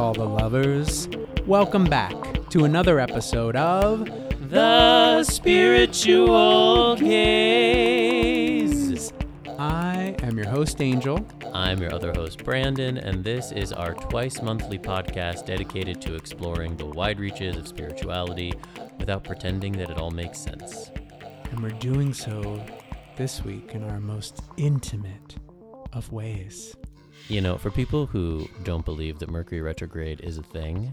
[0.00, 1.08] all the lovers.
[1.46, 2.14] Welcome back
[2.48, 4.08] to another episode of
[4.48, 8.32] The Spiritual Gays.
[9.58, 11.22] I am your host, Angel.
[11.52, 16.78] I'm your other host, Brandon, and this is our twice monthly podcast dedicated to exploring
[16.78, 18.54] the wide reaches of spirituality
[18.98, 20.90] without pretending that it all makes sense.
[21.50, 22.64] And we're doing so
[23.16, 25.36] this week in our most intimate
[25.92, 26.74] of ways.
[27.30, 30.92] You know, for people who don't believe that Mercury retrograde is a thing,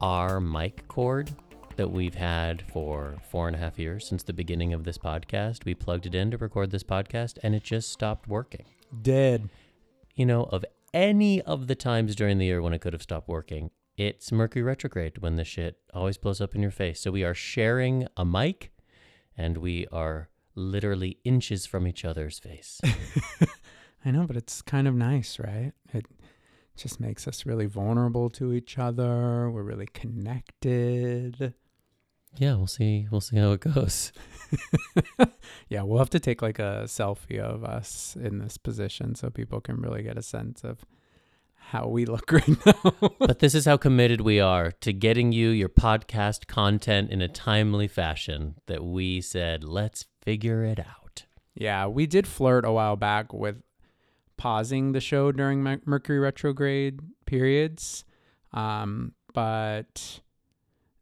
[0.00, 1.30] our mic cord
[1.76, 5.66] that we've had for four and a half years since the beginning of this podcast,
[5.66, 8.64] we plugged it in to record this podcast and it just stopped working.
[9.02, 9.50] Dead.
[10.14, 10.64] You know, of
[10.94, 14.62] any of the times during the year when it could have stopped working, it's Mercury
[14.62, 16.98] retrograde when the shit always blows up in your face.
[17.02, 18.72] So we are sharing a mic
[19.36, 22.80] and we are literally inches from each other's face.
[24.06, 25.72] I know, but it's kind of nice, right?
[25.92, 26.06] It
[26.76, 29.50] just makes us really vulnerable to each other.
[29.50, 31.54] We're really connected.
[32.36, 33.08] yeah, we'll see.
[33.10, 34.12] We'll see how it goes.
[35.68, 39.60] yeah, we'll have to take like a selfie of us in this position so people
[39.60, 40.84] can really get a sense of
[41.56, 42.92] how we look right now.
[43.18, 47.26] but this is how committed we are to getting you your podcast content in a
[47.28, 51.24] timely fashion that we said, let's figure it out.
[51.56, 53.56] yeah, we did flirt a while back with
[54.36, 58.04] pausing the show during Mer- Mercury retrograde periods.
[58.52, 60.20] Um, but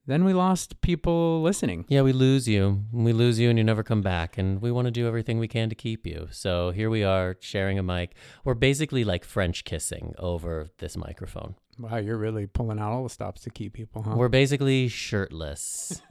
[0.07, 1.87] then we lost people listening.
[1.89, 2.85] Yeah, we lose you.
[2.93, 4.37] We lose you and you never come back.
[4.37, 6.29] And we want to do everything we can to keep you.
[6.31, 8.15] So here we are sharing a mic.
[8.45, 11.55] We're basically like French kissing over this microphone.
[11.78, 14.14] Wow, you're really pulling out all the stops to keep people, huh?
[14.17, 16.03] We're basically shirtless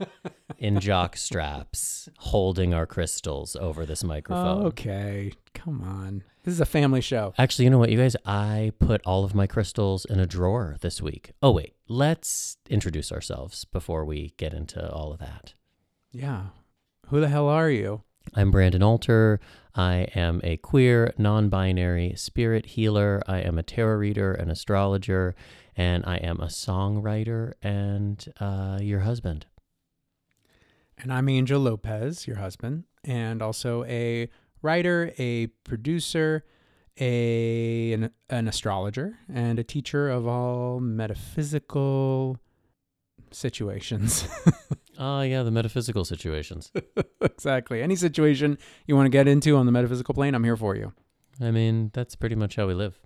[0.58, 4.66] in jock straps, holding our crystals over this microphone.
[4.66, 6.22] okay, come on.
[6.44, 7.32] This is a family show.
[7.38, 8.16] Actually, you know what, you guys?
[8.26, 11.32] I put all of my crystals in a drawer this week.
[11.42, 11.74] Oh, wait.
[11.88, 15.54] Let's introduce ourselves before we get into all of that.
[16.12, 16.46] Yeah.
[17.08, 18.02] Who the hell are you?
[18.34, 19.40] I'm Brandon Alter.
[19.74, 23.22] I am a queer, non binary spirit healer.
[23.26, 25.34] I am a tarot reader, an astrologer,
[25.76, 29.46] and I am a songwriter and uh, your husband.
[30.96, 34.28] And I'm Angel Lopez, your husband, and also a
[34.62, 36.44] writer, a producer,
[37.00, 42.38] a an, an astrologer, and a teacher of all metaphysical
[43.32, 44.28] situations.
[44.98, 46.72] Oh, yeah, the metaphysical situations.
[47.20, 47.82] exactly.
[47.82, 50.92] Any situation you want to get into on the metaphysical plane, I'm here for you.
[51.40, 53.00] I mean, that's pretty much how we live.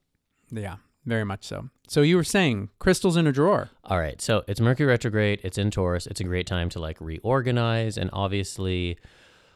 [0.51, 1.69] Yeah, very much so.
[1.89, 3.71] So you were saying crystals in a drawer.
[3.85, 4.21] All right.
[4.21, 5.41] So it's Mercury retrograde.
[5.43, 6.07] It's in Taurus.
[6.07, 7.97] It's a great time to like reorganize.
[7.97, 8.99] And obviously,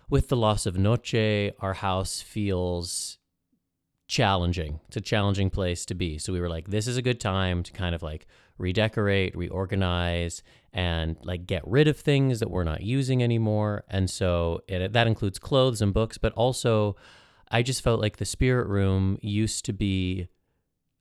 [0.08, 3.18] with the loss of Noche, our house feels
[4.08, 4.80] challenging.
[4.88, 6.18] It's a challenging place to be.
[6.18, 8.26] So we were like, this is a good time to kind of like
[8.58, 10.42] redecorate, reorganize,
[10.72, 13.84] and like get rid of things that we're not using anymore.
[13.88, 16.96] And so it, that includes clothes and books, but also
[17.50, 20.28] I just felt like the spirit room used to be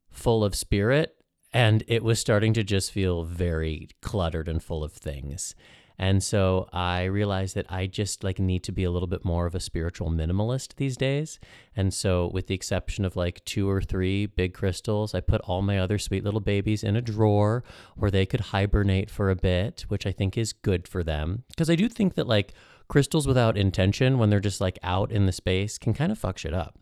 [0.10, 1.16] full of spirit
[1.54, 5.56] and it was starting to just feel very cluttered and full of things.
[6.02, 9.46] And so I realized that I just like need to be a little bit more
[9.46, 11.40] of a spiritual minimalist these days.
[11.76, 15.62] And so with the exception of like two or three big crystals, I put all
[15.62, 17.64] my other sweet little babies in a drawer
[17.96, 21.44] where they could hibernate for a bit, which I think is good for them.
[21.50, 22.56] Because I do think that like
[22.88, 26.40] crystals without intention when they're just like out in the space can kind of fuck
[26.40, 26.80] shit up.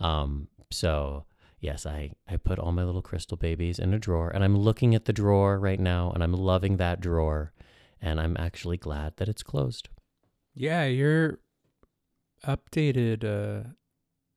[0.00, 1.24] Um, so
[1.60, 4.96] yes, I, I put all my little crystal babies in a drawer and I'm looking
[4.96, 7.52] at the drawer right now and I'm loving that drawer
[8.00, 9.88] and I'm actually glad that it's closed.
[10.54, 11.38] Yeah, your
[12.46, 13.70] updated uh,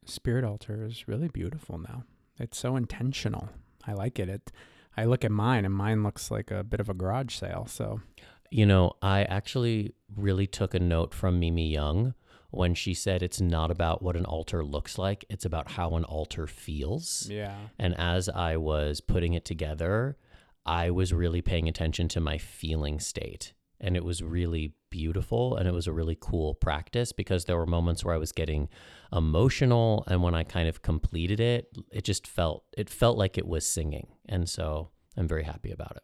[0.05, 2.03] spirit altar is really beautiful now.
[2.39, 3.49] It's so intentional.
[3.85, 4.29] I like it.
[4.29, 4.51] It.
[4.97, 7.65] I look at mine, and mine looks like a bit of a garage sale.
[7.67, 8.01] So
[8.49, 12.13] You know, I actually really took a note from Mimi Young
[12.51, 16.03] when she said it's not about what an altar looks like, it's about how an
[16.03, 17.27] altar feels.
[17.29, 20.17] yeah, And as I was putting it together,
[20.65, 23.53] I was really paying attention to my feeling state.
[23.81, 27.65] And it was really beautiful and it was a really cool practice because there were
[27.65, 28.67] moments where I was getting
[29.13, 33.47] emotional and when I kind of completed it, it just felt it felt like it
[33.47, 34.07] was singing.
[34.27, 36.03] And so I'm very happy about it.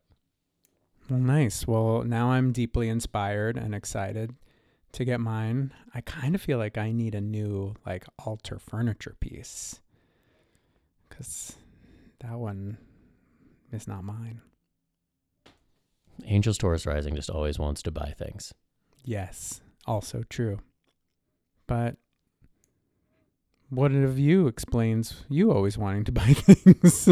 [1.10, 1.68] well, nice.
[1.68, 4.36] Well, now I'm deeply inspired and excited
[4.94, 5.74] to get mine.
[5.94, 9.82] I kind of feel like I need a new like altar furniture piece
[11.10, 11.56] because
[12.20, 12.78] that one
[13.72, 14.42] is not mine.
[16.26, 18.54] Angel's Taurus Rising just always wants to buy things.
[19.04, 20.60] Yes, also true.
[21.68, 21.98] But
[23.70, 27.10] what of you explains you always wanting to buy things?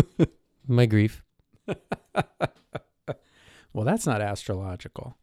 [0.68, 1.24] My grief.
[3.74, 5.18] well, that's not astrological.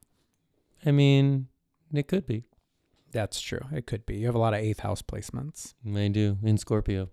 [0.84, 1.48] I mean,
[1.92, 2.44] it could be.
[3.12, 3.66] That's true.
[3.72, 4.16] It could be.
[4.16, 5.74] You have a lot of eighth house placements.
[5.86, 7.10] I do in Scorpio.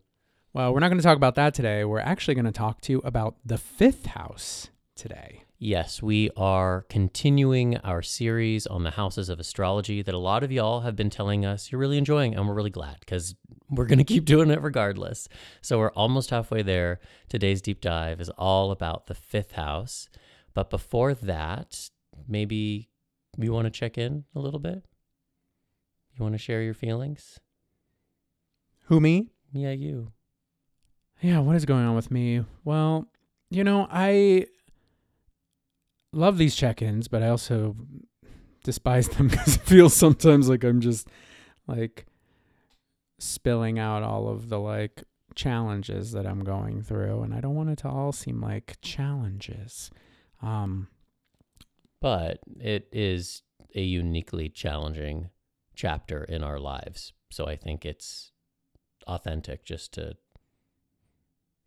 [0.53, 1.83] Well, we're not going to talk about that today.
[1.85, 5.43] We're actually going to talk to you about the fifth house today.
[5.59, 10.51] Yes, we are continuing our series on the houses of astrology that a lot of
[10.51, 13.33] y'all have been telling us you're really enjoying, and we're really glad because
[13.67, 15.27] we're going to keep doing it regardless.
[15.61, 16.99] So we're almost halfway there.
[17.27, 20.09] Today's deep dive is all about the fifth house.
[20.53, 21.89] But before that,
[22.27, 22.89] maybe
[23.35, 24.85] you want to check in a little bit?
[26.15, 27.39] You want to share your feelings?
[28.85, 29.31] Who, me?
[29.53, 30.11] Yeah, you.
[31.19, 32.45] Yeah, what is going on with me?
[32.63, 33.07] Well,
[33.49, 34.45] you know, I
[36.13, 37.75] love these check ins, but I also
[38.63, 41.07] despise them because it feels sometimes like I'm just
[41.67, 42.05] like
[43.19, 45.03] spilling out all of the like
[45.35, 47.21] challenges that I'm going through.
[47.21, 49.89] And I don't want it to all seem like challenges.
[50.41, 50.87] Um,
[52.01, 53.41] but it is
[53.75, 55.29] a uniquely challenging
[55.75, 57.13] chapter in our lives.
[57.31, 58.31] So I think it's
[59.07, 60.15] authentic just to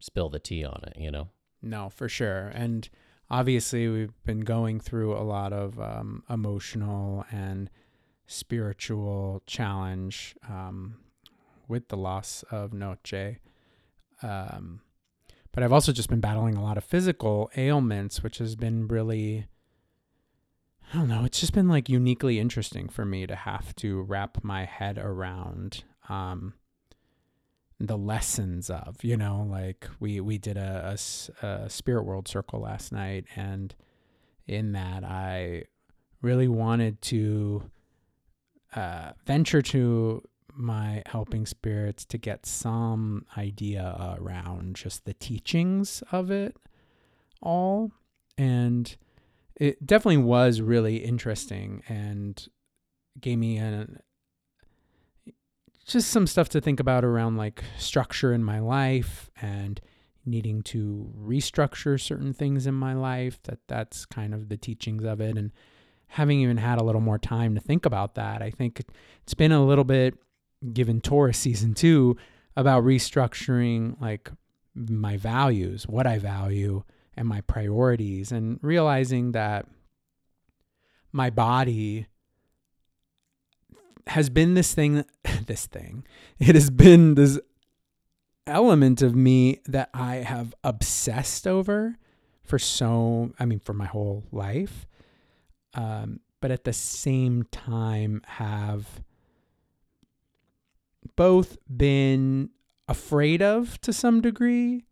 [0.00, 1.28] spill the tea on it, you know?
[1.62, 2.48] No, for sure.
[2.54, 2.88] And
[3.30, 7.70] obviously, we've been going through a lot of um, emotional and
[8.26, 10.96] spiritual challenge um,
[11.68, 13.36] with the loss of Noche.
[14.22, 14.80] Um,
[15.52, 19.46] but I've also just been battling a lot of physical ailments, which has been really,
[20.92, 24.44] I don't know, it's just been like uniquely interesting for me to have to wrap
[24.44, 25.84] my head around.
[26.08, 26.54] Um,
[27.82, 30.96] the lessons of you know like we we did a,
[31.42, 33.74] a, a, spirit world circle last night and
[34.46, 35.62] in that i
[36.20, 37.62] really wanted to
[38.76, 40.22] uh, venture to
[40.54, 46.56] my helping spirits to get some idea around just the teachings of it
[47.42, 47.92] all.
[48.36, 48.96] And
[49.56, 52.46] it definitely was really interesting and
[53.20, 54.00] gave me an
[55.92, 59.80] just some stuff to think about around like structure in my life and
[60.24, 65.20] needing to restructure certain things in my life that that's kind of the teachings of
[65.20, 65.36] it.
[65.36, 65.50] And
[66.10, 68.80] having even had a little more time to think about that i think
[69.22, 70.14] it's been a little bit
[70.72, 72.16] given taurus season 2
[72.56, 74.30] about restructuring like
[74.74, 76.82] my values what i value
[77.16, 79.66] and my priorities and realizing that
[81.12, 82.06] my body
[84.08, 85.04] has been this thing,
[85.46, 86.04] this thing,
[86.38, 87.38] it has been this
[88.46, 91.96] element of me that I have obsessed over
[92.42, 94.86] for so, I mean, for my whole life.
[95.74, 99.02] Um, but at the same time, have
[101.16, 102.50] both been
[102.88, 104.84] afraid of to some degree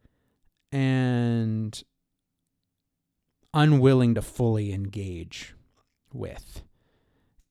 [0.70, 1.82] and
[3.55, 5.55] unwilling to fully engage
[6.12, 6.62] with.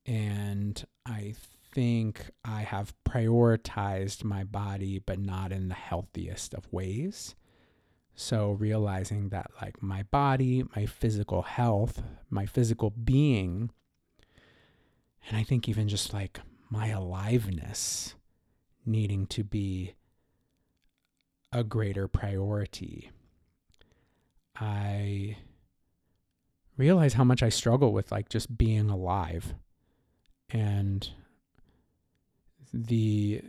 [0.05, 1.35] And I
[1.73, 7.35] think I have prioritized my body, but not in the healthiest of ways.
[8.13, 13.69] So realizing that, like, my body, my physical health, my physical being,
[15.27, 16.39] and I think even just like
[16.69, 18.15] my aliveness
[18.85, 19.93] needing to be
[21.51, 23.11] a greater priority.
[24.59, 25.37] I
[26.77, 29.53] realize how much I struggle with like just being alive
[30.49, 31.09] and
[32.73, 33.41] the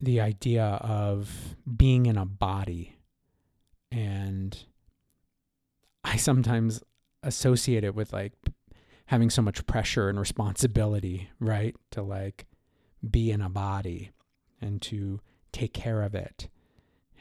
[0.00, 2.96] the idea of being in a body
[3.90, 4.64] and
[6.04, 6.82] I sometimes
[7.22, 8.32] associate it with like
[9.06, 11.74] having so much pressure and responsibility, right?
[11.92, 12.46] To like
[13.08, 14.10] be in a body
[14.60, 15.20] and to
[15.52, 16.48] take care of it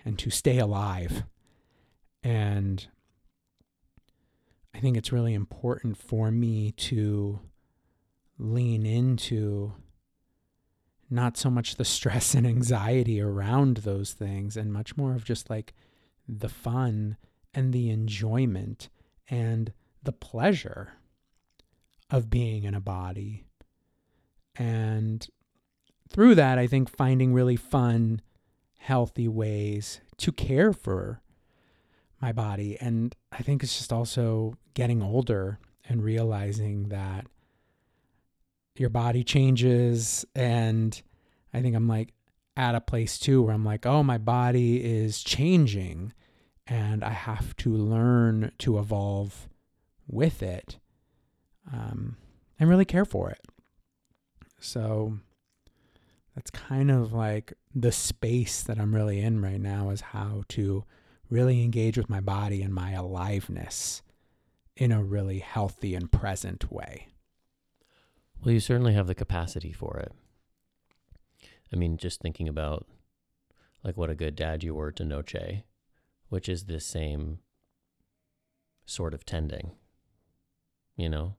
[0.04, 1.24] and to stay alive.
[2.24, 2.86] And
[4.74, 7.40] I think it's really important for me to
[8.38, 9.74] lean into
[11.10, 15.50] not so much the stress and anxiety around those things and much more of just
[15.50, 15.74] like
[16.28, 17.18] the fun
[17.54, 18.90] and the enjoyment
[19.30, 19.72] and
[20.04, 20.94] the pleasure
[22.10, 23.44] of being in a body.
[24.56, 25.28] And
[26.10, 28.22] through that, I think finding really fun,
[28.78, 31.22] healthy ways to care for
[32.22, 32.78] my body.
[32.80, 37.28] And I think it's just also getting older and realizing that
[38.76, 41.02] your body changes and
[41.54, 42.14] i think i'm like
[42.58, 46.14] at a place too where i'm like oh my body is changing
[46.68, 49.50] and i have to learn to evolve
[50.08, 50.78] with it
[51.74, 52.16] um,
[52.60, 53.42] and really care for it
[54.60, 55.18] so
[56.36, 60.84] that's kind of like the space that i'm really in right now is how to
[61.30, 64.02] really engage with my body and my aliveness
[64.76, 67.08] in a really healthy and present way.
[68.44, 70.12] Well, you certainly have the capacity for it.
[71.74, 72.86] I mean, just thinking about
[73.84, 75.64] like what a good dad you were to Noche,
[76.30, 77.40] which is the same
[78.86, 79.72] sort of tending,
[80.96, 81.36] you know?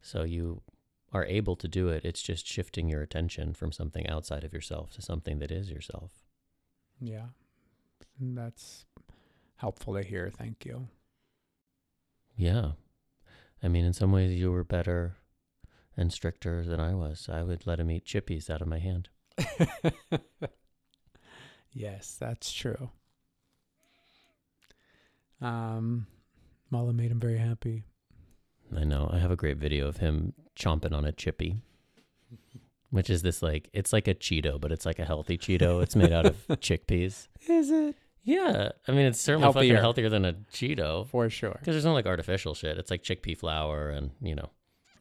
[0.00, 0.62] So you
[1.12, 2.04] are able to do it.
[2.04, 6.10] It's just shifting your attention from something outside of yourself to something that is yourself.
[7.00, 7.26] Yeah.
[8.20, 8.84] That's
[9.56, 10.30] helpful to hear.
[10.30, 10.88] Thank you.
[12.36, 12.72] Yeah.
[13.62, 15.16] I mean, in some ways, you were better
[15.96, 17.28] and stricter than I was.
[17.30, 19.08] I would let him eat chippies out of my hand.
[21.72, 22.90] yes, that's true.
[25.40, 26.06] Um,
[26.70, 27.84] Mala made him very happy.
[28.76, 29.10] I know.
[29.12, 31.56] I have a great video of him chomping on a chippy,
[32.90, 35.82] which is this like, it's like a Cheeto, but it's like a healthy Cheeto.
[35.82, 37.28] It's made out of chickpeas.
[37.48, 37.96] Is it?
[38.22, 38.70] Yeah.
[38.88, 39.62] I mean, it's certainly Healthier.
[39.74, 41.56] fucking healthier than a Cheeto For sure.
[41.58, 42.78] because there's no like artificial shit.
[42.78, 44.48] It's like chickpea flour and, you know,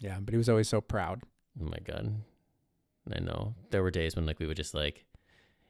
[0.03, 1.21] Yeah, but he was always so proud.
[1.59, 2.13] Oh my god.
[3.11, 3.55] I know.
[3.71, 5.05] There were days when like we would just like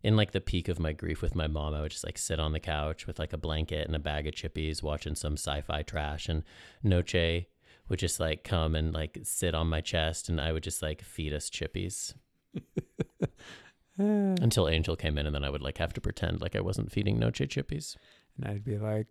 [0.02, 2.40] in like the peak of my grief with my mom, I would just like sit
[2.40, 5.84] on the couch with like a blanket and a bag of chippies watching some sci-fi
[5.84, 6.44] trash and
[6.82, 7.46] Noche
[7.88, 11.04] would just like come and like sit on my chest and I would just like
[11.04, 12.16] feed us chippies
[13.98, 16.92] until Angel came in and then I would like have to pretend like I wasn't
[16.92, 17.98] feeding Noche chippies.
[18.38, 19.08] And I'd be like,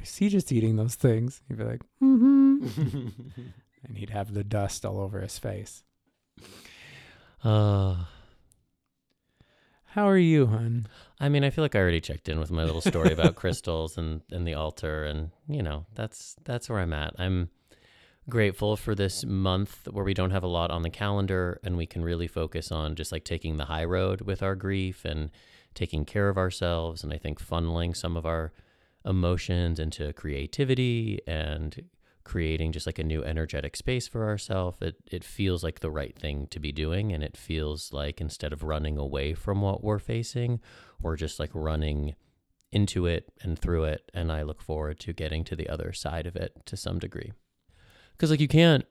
[0.00, 1.42] is he just eating those things?
[1.48, 2.68] He'd be like, mm-hmm.
[3.86, 5.82] and he'd have the dust all over his face.
[7.42, 8.04] Uh
[9.86, 10.86] How are you, hun?
[11.20, 13.96] I mean, I feel like I already checked in with my little story about crystals
[13.96, 17.14] and, and the altar, and you know, that's that's where I'm at.
[17.18, 17.50] I'm
[18.28, 21.86] grateful for this month where we don't have a lot on the calendar, and we
[21.86, 25.30] can really focus on just like taking the high road with our grief and
[25.74, 28.52] taking care of ourselves, and I think funneling some of our
[29.04, 31.84] emotions into creativity and
[32.24, 34.78] creating just like a new energetic space for ourselves.
[34.80, 38.52] It it feels like the right thing to be doing, and it feels like instead
[38.52, 40.60] of running away from what we're facing
[41.04, 42.16] we're just like running
[42.72, 46.26] into it and through it and i look forward to getting to the other side
[46.26, 47.32] of it to some degree
[48.12, 48.84] because like you can't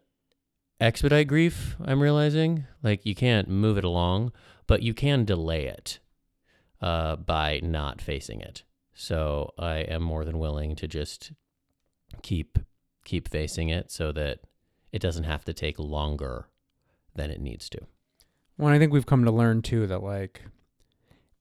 [0.79, 4.31] expedite grief i'm realizing like you can't move it along
[4.67, 5.99] but you can delay it
[6.81, 8.63] uh, by not facing it
[8.93, 11.33] so i am more than willing to just
[12.21, 12.59] keep
[13.03, 14.39] keep facing it so that
[14.91, 16.47] it doesn't have to take longer
[17.15, 17.79] than it needs to
[18.57, 20.43] Well, I think we've come to learn too that like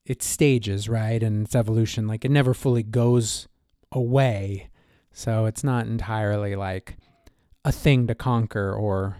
[0.05, 1.21] it's stages, right?
[1.21, 2.07] And it's evolution.
[2.07, 3.47] Like it never fully goes
[3.91, 4.69] away.
[5.11, 6.97] So it's not entirely like
[7.63, 9.17] a thing to conquer or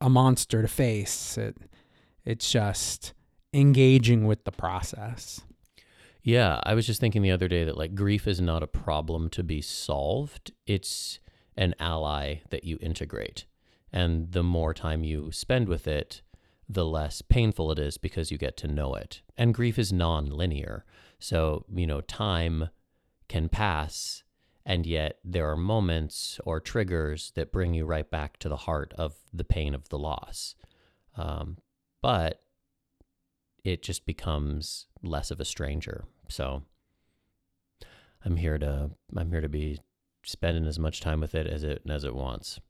[0.00, 1.36] a monster to face.
[1.36, 1.56] It
[2.24, 3.14] it's just
[3.52, 5.40] engaging with the process.
[6.22, 9.28] Yeah, I was just thinking the other day that like grief is not a problem
[9.30, 10.52] to be solved.
[10.66, 11.18] It's
[11.56, 13.44] an ally that you integrate.
[13.92, 16.22] And the more time you spend with it,
[16.68, 19.20] the less painful it is because you get to know it.
[19.36, 20.84] And grief is non-linear.
[21.18, 22.70] So, you know, time
[23.28, 24.22] can pass
[24.64, 28.94] and yet there are moments or triggers that bring you right back to the heart
[28.96, 30.54] of the pain of the loss.
[31.16, 31.58] Um,
[32.00, 32.42] but
[33.64, 36.04] it just becomes less of a stranger.
[36.28, 36.62] So
[38.24, 39.80] I'm here to I'm here to be
[40.24, 42.60] spending as much time with it as it as it wants.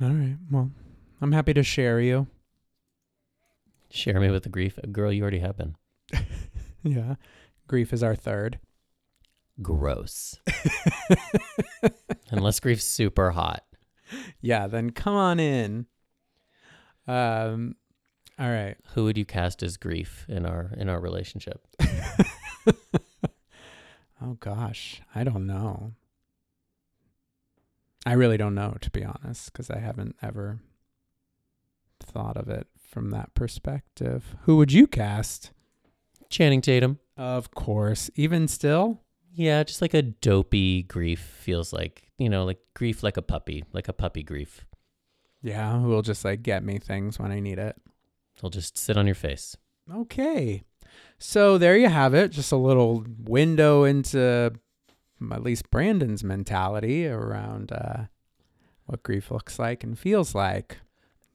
[0.00, 0.36] All right.
[0.50, 0.70] Well,
[1.20, 2.26] I'm happy to share you.
[3.90, 5.12] Share me with the grief, girl.
[5.12, 5.76] You already have been
[6.82, 7.16] Yeah.
[7.68, 8.58] Grief is our third.
[9.60, 10.38] gross.
[12.30, 13.64] Unless grief's super hot.
[14.40, 15.86] Yeah, then come on in.
[17.06, 17.76] Um
[18.38, 18.76] all right.
[18.94, 21.60] Who would you cast as grief in our in our relationship?
[24.22, 25.92] Oh gosh, I don't know.
[28.04, 30.60] I really don't know to be honest cuz I haven't ever
[32.00, 34.36] thought of it from that perspective.
[34.42, 35.52] Who would you cast?
[36.28, 36.98] Channing Tatum.
[37.16, 39.00] Of course, even still?
[39.34, 43.64] Yeah, just like a dopey grief feels like you know, like grief like a puppy,
[43.72, 44.64] like a puppy grief.
[45.42, 47.76] Yeah, who will just like get me things when I need it.
[48.40, 49.56] He'll just sit on your face.
[49.92, 50.62] Okay.
[51.18, 52.32] So there you have it.
[52.32, 54.52] Just a little window into
[55.30, 58.04] at least Brandon's mentality around uh,
[58.86, 60.78] what grief looks like and feels like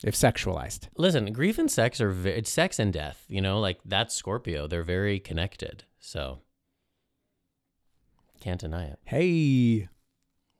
[0.03, 0.89] if sexualized.
[0.97, 3.23] Listen, grief and sex are ve- it's sex and death.
[3.29, 4.67] You know, like that's Scorpio.
[4.67, 5.85] They're very connected.
[5.99, 6.41] So
[8.39, 8.99] can't deny it.
[9.05, 9.87] Hey.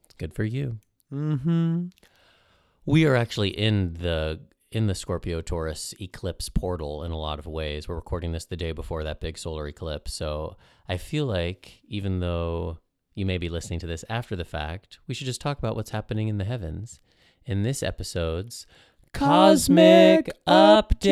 [0.05, 0.79] It's good for you.
[1.13, 1.87] Mm-hmm.
[2.85, 4.39] We are actually in the
[4.71, 7.87] in the Scorpio Taurus eclipse portal in a lot of ways.
[7.87, 10.13] We're recording this the day before that big solar eclipse.
[10.13, 10.57] So
[10.89, 12.79] I feel like even though
[13.15, 15.91] you may be listening to this after the fact, we should just talk about what's
[15.91, 16.99] happening in the heavens
[17.45, 18.67] in this episode's
[19.13, 21.07] Cosmic Update.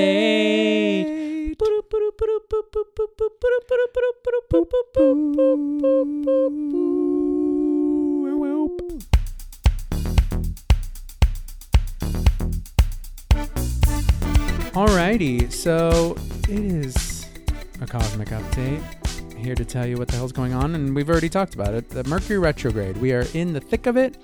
[14.75, 16.17] Alrighty, so
[16.49, 17.29] it is
[17.79, 18.83] a cosmic update.
[19.37, 21.87] Here to tell you what the hell's going on, and we've already talked about it.
[21.87, 22.97] The Mercury retrograde.
[22.97, 24.17] We are in the thick of it,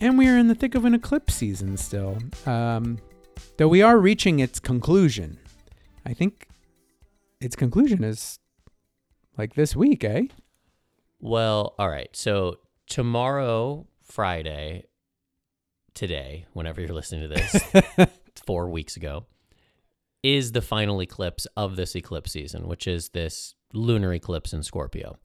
[0.00, 2.16] and we are in the thick of an eclipse season still.
[2.46, 2.98] Um,
[3.58, 5.38] though we are reaching its conclusion.
[6.06, 6.48] I think
[7.38, 8.38] its conclusion is
[9.36, 10.28] like this week, eh?
[11.20, 12.08] Well, all right.
[12.16, 12.56] So
[12.86, 14.86] tomorrow, Friday,
[15.92, 18.08] today, whenever you're listening to this,
[18.46, 19.26] four weeks ago,
[20.22, 25.16] is the final eclipse of this eclipse season, which is this lunar eclipse in Scorpio.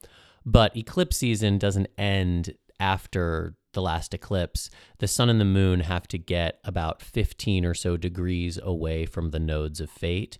[0.46, 4.70] But eclipse season doesn't end after the last eclipse.
[4.98, 9.30] The sun and the moon have to get about 15 or so degrees away from
[9.30, 10.38] the nodes of fate.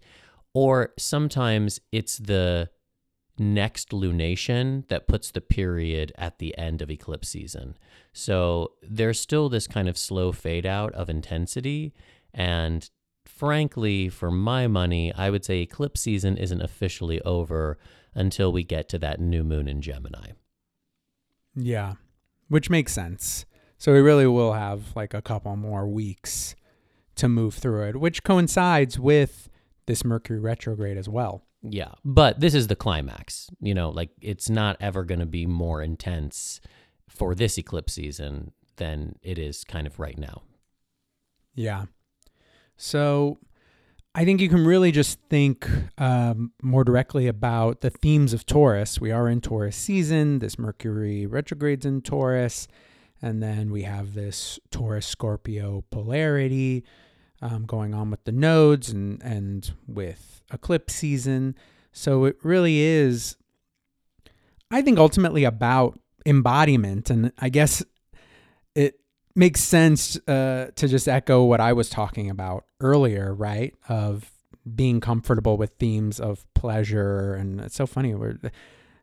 [0.52, 2.70] Or sometimes it's the
[3.38, 7.76] next lunation that puts the period at the end of eclipse season.
[8.12, 11.92] So there's still this kind of slow fade out of intensity.
[12.32, 12.88] And
[13.24, 17.78] frankly, for my money, I would say eclipse season isn't officially over
[18.14, 20.30] until we get to that new moon in Gemini.
[21.54, 21.94] Yeah,
[22.48, 23.44] which makes sense.
[23.78, 26.54] So we really will have like a couple more weeks
[27.16, 29.48] to move through it, which coincides with
[29.86, 31.42] this Mercury retrograde as well.
[31.62, 33.50] Yeah, but this is the climax.
[33.60, 36.60] You know, like it's not ever going to be more intense
[37.08, 40.42] for this eclipse season than it is kind of right now.
[41.54, 41.84] Yeah.
[42.76, 43.38] So
[44.14, 49.00] I think you can really just think um, more directly about the themes of Taurus.
[49.00, 50.38] We are in Taurus season.
[50.38, 52.68] This Mercury retrogrades in Taurus.
[53.20, 56.84] And then we have this Taurus Scorpio polarity
[57.42, 61.56] um, going on with the nodes and, and with eclipse season.
[61.90, 63.36] So it really is,
[64.70, 67.10] I think, ultimately about embodiment.
[67.10, 67.82] And I guess
[68.74, 69.00] it
[69.34, 73.74] makes sense uh, to just echo what I was talking about earlier, right?
[73.88, 74.30] Of
[74.74, 77.34] being comfortable with themes of pleasure.
[77.34, 78.14] And it's so funny.
[78.14, 78.38] We're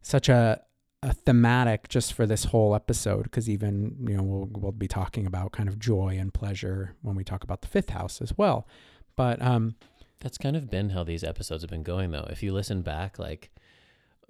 [0.02, 0.62] such a,
[1.04, 5.26] a thematic just for this whole episode because even you know we'll, we'll be talking
[5.26, 8.68] about kind of joy and pleasure when we talk about the fifth house as well
[9.16, 9.76] but um
[10.20, 12.28] That's kind of been how these episodes have been going, though.
[12.30, 13.50] If you listen back, like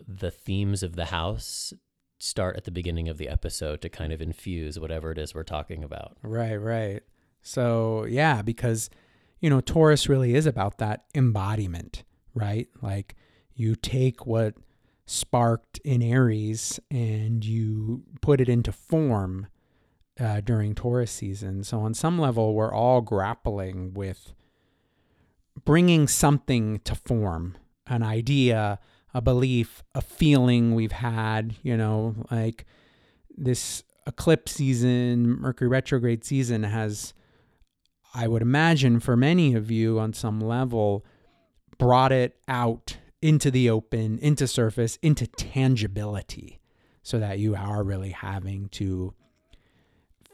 [0.08, 1.74] the themes of the house
[2.22, 5.44] start at the beginning of the episode to kind of infuse whatever it is we're
[5.44, 6.18] talking about.
[6.22, 7.02] Right, right.
[7.42, 8.90] So, yeah, because,
[9.40, 12.04] you know, Taurus really is about that embodiment,
[12.34, 12.68] right?
[12.82, 13.16] Like
[13.56, 14.56] you take what
[15.06, 19.48] sparked in Aries and you put it into form
[20.20, 21.64] uh, during Taurus season.
[21.64, 24.34] So, on some level, we're all grappling with
[25.66, 27.58] bringing something to form
[27.88, 28.80] an idea,
[29.14, 32.66] a belief, a feeling we've had, you know, like
[33.30, 37.14] this eclipse season, Mercury retrograde season has,
[38.14, 41.06] I would imagine, for many of you on some level,
[41.78, 46.60] brought it out into the open, into surface, into tangibility,
[47.04, 49.14] so that you are really having to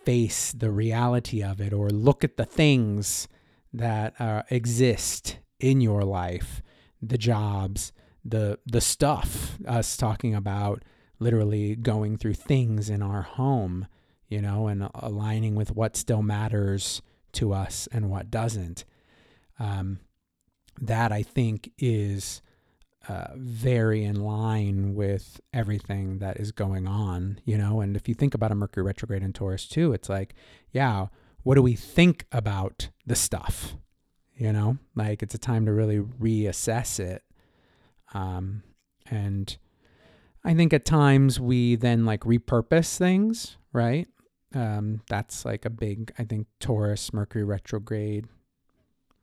[0.05, 3.27] face the reality of it or look at the things
[3.73, 6.61] that uh, exist in your life,
[7.01, 7.91] the jobs,
[8.29, 9.57] the the stuff.
[9.67, 10.83] Us talking about
[11.19, 13.87] literally going through things in our home,
[14.27, 17.01] you know, and aligning with what still matters
[17.33, 18.85] to us and what doesn't.
[19.59, 19.99] Um,
[20.79, 22.41] that I think is
[23.07, 27.81] uh, very in line with everything that is going on, you know.
[27.81, 30.35] And if you think about a Mercury retrograde in Taurus too, it's like,
[30.71, 31.07] yeah,
[31.43, 33.75] what do we think about the stuff?
[34.35, 37.23] You know, like it's a time to really reassess it.
[38.13, 38.63] Um,
[39.09, 39.57] and
[40.43, 44.07] I think at times we then like repurpose things, right?
[44.53, 48.27] Um, that's like a big, I think, Taurus Mercury retrograde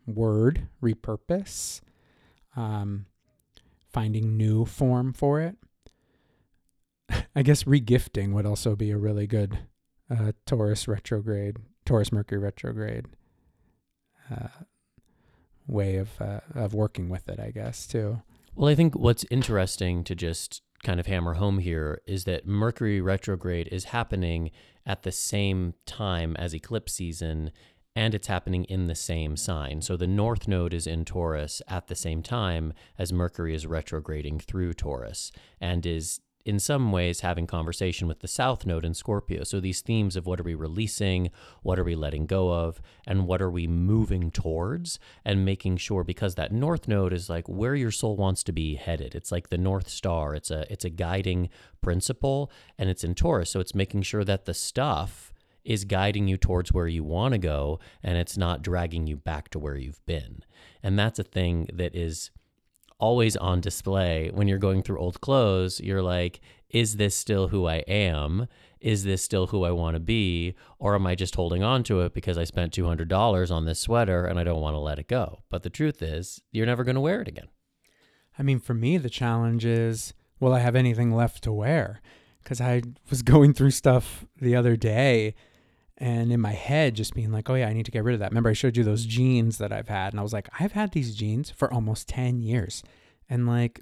[0.06, 1.80] word, repurpose.
[2.56, 3.06] Um,
[3.94, 5.56] finding new form for it.
[7.36, 9.60] I guess regifting would also be a really good
[10.10, 13.06] uh, Taurus retrograde, Taurus Mercury retrograde
[14.30, 14.48] uh,
[15.66, 17.38] way of uh, of working with it.
[17.38, 18.20] I guess too.
[18.56, 23.00] Well, I think what's interesting to just kind of hammer home here is that Mercury
[23.00, 24.50] retrograde is happening
[24.86, 27.50] at the same time as eclipse season
[27.96, 29.80] and it's happening in the same sign.
[29.80, 34.40] So the North Node is in Taurus at the same time as Mercury is retrograding
[34.40, 39.44] through Taurus and is in some ways having conversation with the South Node in Scorpio.
[39.44, 41.30] So these themes of what are we releasing,
[41.62, 46.04] what are we letting go of, and what are we moving towards, and making sure
[46.04, 49.14] because that North Node is like where your soul wants to be headed.
[49.14, 50.34] It's like the North Star.
[50.34, 51.48] It's a it's a guiding
[51.80, 53.50] principle, and it's in Taurus.
[53.50, 55.32] So it's making sure that the stuff
[55.64, 59.48] is guiding you towards where you want to go and it's not dragging you back
[59.48, 60.44] to where you've been.
[60.82, 62.30] And that's a thing that is
[63.04, 65.78] always on display when you're going through old clothes.
[65.78, 66.40] You're like,
[66.70, 68.46] is this still who I am?
[68.80, 70.54] Is this still who I want to be?
[70.78, 74.24] Or am I just holding on to it because I spent $200 on this sweater
[74.24, 75.40] and I don't want to let it go?
[75.50, 77.48] But the truth is, you're never going to wear it again.
[78.38, 82.00] I mean, for me, the challenge is will I have anything left to wear?
[82.42, 85.34] Because I was going through stuff the other day
[85.98, 88.20] and in my head just being like oh yeah i need to get rid of
[88.20, 90.72] that remember i showed you those jeans that i've had and i was like i've
[90.72, 92.82] had these jeans for almost 10 years
[93.30, 93.80] and like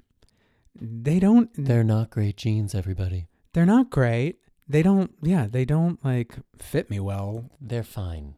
[0.79, 3.27] they don't They're not great jeans, everybody.
[3.53, 8.35] they're not great they don't yeah they don't like fit me well They're fine.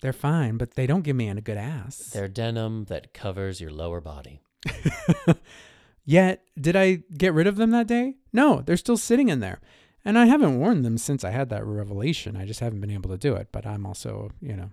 [0.00, 3.70] they're fine but they don't give me a good ass They're denim that covers your
[3.70, 4.40] lower body.
[6.04, 8.16] Yet, did I get rid of them that day?
[8.32, 9.60] No, they're still sitting in there.
[10.04, 12.36] And I haven't worn them since I had that revelation.
[12.36, 13.48] I just haven't been able to do it.
[13.52, 14.70] But I'm also, you know,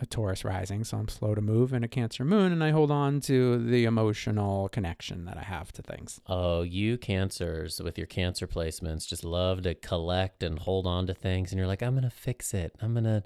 [0.00, 2.90] a Taurus rising, so I'm slow to move and a Cancer moon, and I hold
[2.90, 6.20] on to the emotional connection that I have to things.
[6.26, 11.14] Oh, you cancers with your cancer placements just love to collect and hold on to
[11.14, 11.50] things.
[11.50, 12.74] And you're like, I'm going to fix it.
[12.82, 13.22] I'm going to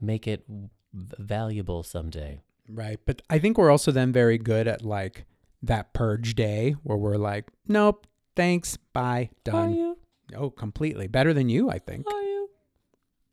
[0.00, 2.40] make it v- valuable someday.
[2.68, 2.98] Right.
[3.06, 5.24] But I think we're also then very good at like
[5.62, 9.74] that purge day where we're like, nope, thanks, bye, done.
[9.74, 9.98] you?
[10.36, 11.06] Oh, completely.
[11.06, 12.06] Better than you, I think.
[12.06, 12.50] Are you?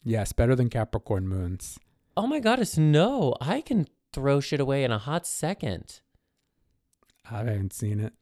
[0.04, 1.80] Yes, better than Capricorn moons.
[2.16, 3.36] Oh my goddess, no.
[3.42, 6.00] I can throw shit away in a hot second.
[7.30, 8.14] I haven't seen it.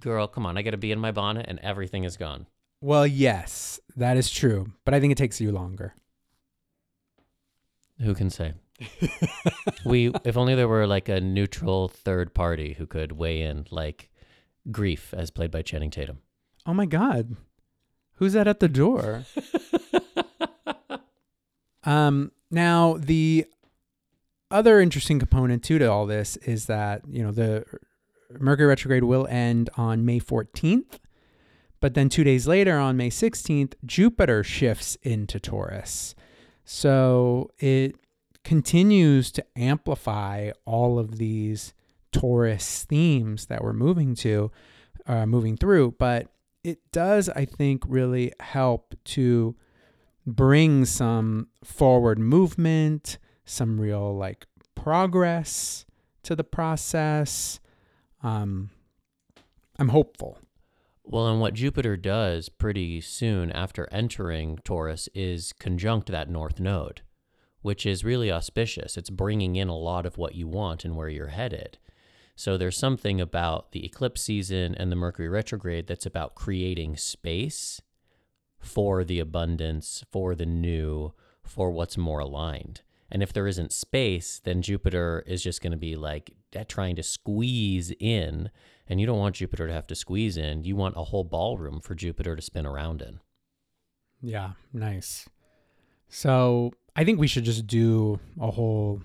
[0.00, 0.58] Girl, come on.
[0.58, 2.46] I got to be in my bonnet and everything is gone.
[2.80, 4.72] Well, yes, that is true.
[4.84, 5.94] But I think it takes you longer.
[8.00, 8.54] Who can say?
[9.84, 14.10] we, if only there were like a neutral third party who could weigh in, like
[14.72, 16.18] Grief, as played by Channing Tatum.
[16.66, 17.36] Oh my God.
[18.16, 19.24] Who's that at the door?
[21.84, 23.46] um, now, the
[24.50, 27.64] other interesting component too to all this is that, you know, the
[28.38, 30.98] Mercury retrograde will end on May 14th.
[31.80, 36.14] But then two days later, on May 16th, Jupiter shifts into Taurus.
[36.64, 37.96] So it
[38.44, 41.74] continues to amplify all of these
[42.12, 44.52] Taurus themes that we're moving to,
[45.06, 45.96] uh, moving through.
[45.98, 46.31] But
[46.64, 49.56] it does, I think, really help to
[50.26, 55.84] bring some forward movement, some real like progress
[56.22, 57.60] to the process.
[58.22, 58.70] Um,
[59.78, 60.38] I'm hopeful.
[61.04, 67.02] Well, and what Jupiter does pretty soon after entering Taurus is conjunct that north node,
[67.60, 68.96] which is really auspicious.
[68.96, 71.78] It's bringing in a lot of what you want and where you're headed.
[72.34, 77.80] So there's something about the eclipse season and the Mercury retrograde that's about creating space
[78.58, 82.82] for the abundance, for the new, for what's more aligned.
[83.10, 86.34] And if there isn't space, then Jupiter is just going to be like
[86.68, 88.50] trying to squeeze in.
[88.88, 90.64] And you don't want Jupiter to have to squeeze in.
[90.64, 93.20] You want a whole ballroom for Jupiter to spin around in.
[94.22, 95.28] Yeah, nice.
[96.08, 99.02] So I think we should just do a whole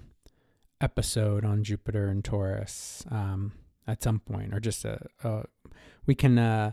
[0.81, 3.53] episode on Jupiter and Taurus um,
[3.87, 5.45] at some point, or just a, a
[6.05, 6.71] we can uh,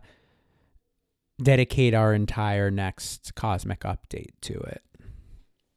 [1.42, 4.82] dedicate our entire next cosmic update to it.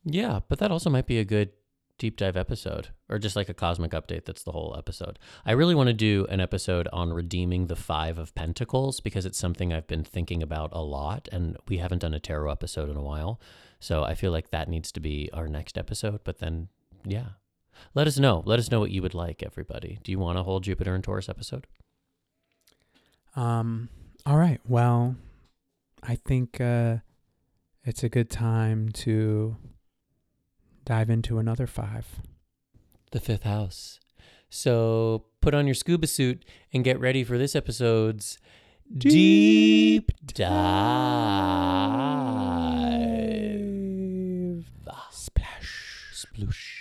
[0.03, 1.51] Yeah, but that also might be a good
[1.97, 5.17] deep dive episode or just like a cosmic update that's the whole episode.
[5.45, 9.37] I really want to do an episode on redeeming the 5 of pentacles because it's
[9.37, 12.97] something I've been thinking about a lot and we haven't done a tarot episode in
[12.97, 13.41] a while.
[13.79, 16.69] So I feel like that needs to be our next episode, but then
[17.03, 17.29] yeah.
[17.93, 18.43] Let us know.
[18.45, 19.99] Let us know what you would like everybody.
[20.03, 21.67] Do you want a whole Jupiter and Taurus episode?
[23.35, 23.89] Um.
[24.25, 24.59] All right.
[24.67, 25.15] Well,
[26.03, 26.97] I think uh,
[27.83, 29.55] it's a good time to
[30.85, 32.21] dive into another five.
[33.11, 33.99] The fifth house.
[34.49, 38.37] So put on your scuba suit and get ready for this episode's
[38.97, 40.47] deep dive.
[45.11, 46.13] Splash.
[46.13, 46.76] Sploosh.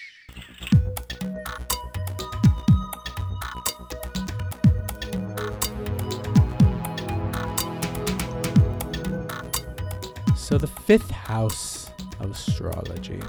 [10.56, 13.20] So the fifth house of astrology.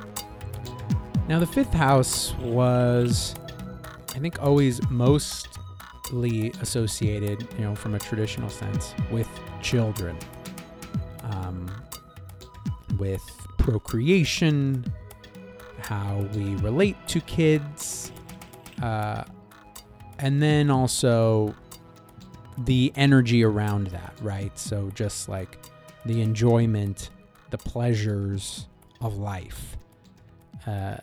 [1.27, 3.35] Now, the fifth house was,
[4.15, 9.27] I think, always mostly associated, you know, from a traditional sense, with
[9.61, 10.17] children,
[11.23, 11.69] um,
[12.97, 13.21] with
[13.57, 14.85] procreation,
[15.79, 18.13] how we relate to kids,
[18.81, 19.25] uh,
[20.19, 21.53] and then also
[22.59, 24.57] the energy around that, right?
[24.57, 25.59] So just like
[26.05, 27.09] the enjoyment,
[27.49, 28.67] the pleasures
[29.01, 29.77] of life.
[30.65, 30.97] Uh,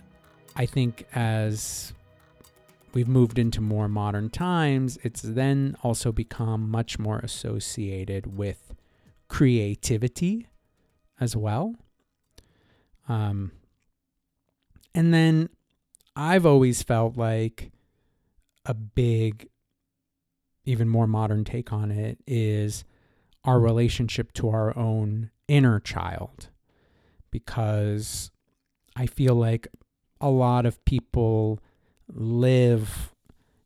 [0.57, 1.93] I think as
[2.93, 8.75] we've moved into more modern times, it's then also become much more associated with
[9.29, 10.47] creativity
[11.21, 11.75] as well.
[13.09, 13.53] Um,
[14.95, 15.49] and then
[16.15, 17.73] I've always felt like
[18.65, 19.49] a big,
[20.65, 22.85] even more modern take on it is
[23.45, 26.49] our relationship to our own inner child.
[27.31, 28.31] Because
[28.97, 29.69] I feel like
[30.21, 31.61] a lot of people
[32.09, 33.15] live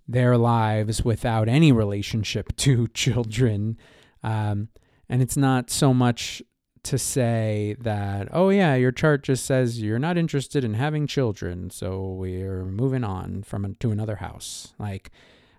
[0.07, 3.77] their lives without any relationship to children.
[4.23, 4.69] Um,
[5.09, 6.43] and it's not so much
[6.85, 11.71] to say that, oh, yeah, your chart just says you're not interested in having children.
[11.71, 14.73] So we're moving on from to another house.
[14.79, 15.11] Like,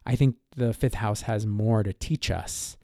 [0.06, 2.78] I think the fifth house has more to teach us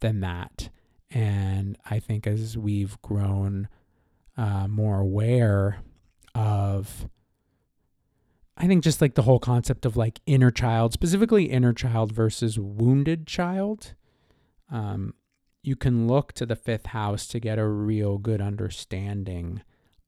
[0.00, 0.68] than that.
[1.10, 3.68] And I think as we've grown
[4.36, 5.82] uh, more aware
[6.34, 7.08] of
[8.60, 12.58] I think just like the whole concept of like inner child, specifically inner child versus
[12.58, 13.94] wounded child.
[14.70, 15.14] Um,
[15.62, 19.62] you can look to the fifth house to get a real good understanding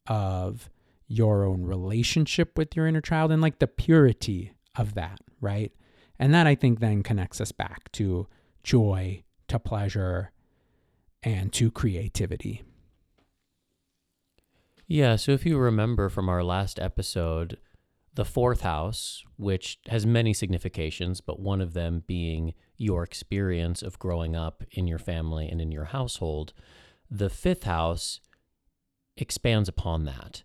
[0.07, 0.69] of
[1.07, 5.73] your own relationship with your inner child and like the purity of that, right?
[6.19, 8.29] And that I think then connects us back to
[8.63, 10.31] joy, to pleasure,
[11.23, 12.63] and to creativity.
[14.87, 17.59] Yeah, so if you remember from our last episode,
[18.15, 23.99] the fourth house, which has many significations, but one of them being your experience of
[23.99, 26.53] growing up in your family and in your household,
[27.11, 28.21] the fifth house
[29.17, 30.43] expands upon that.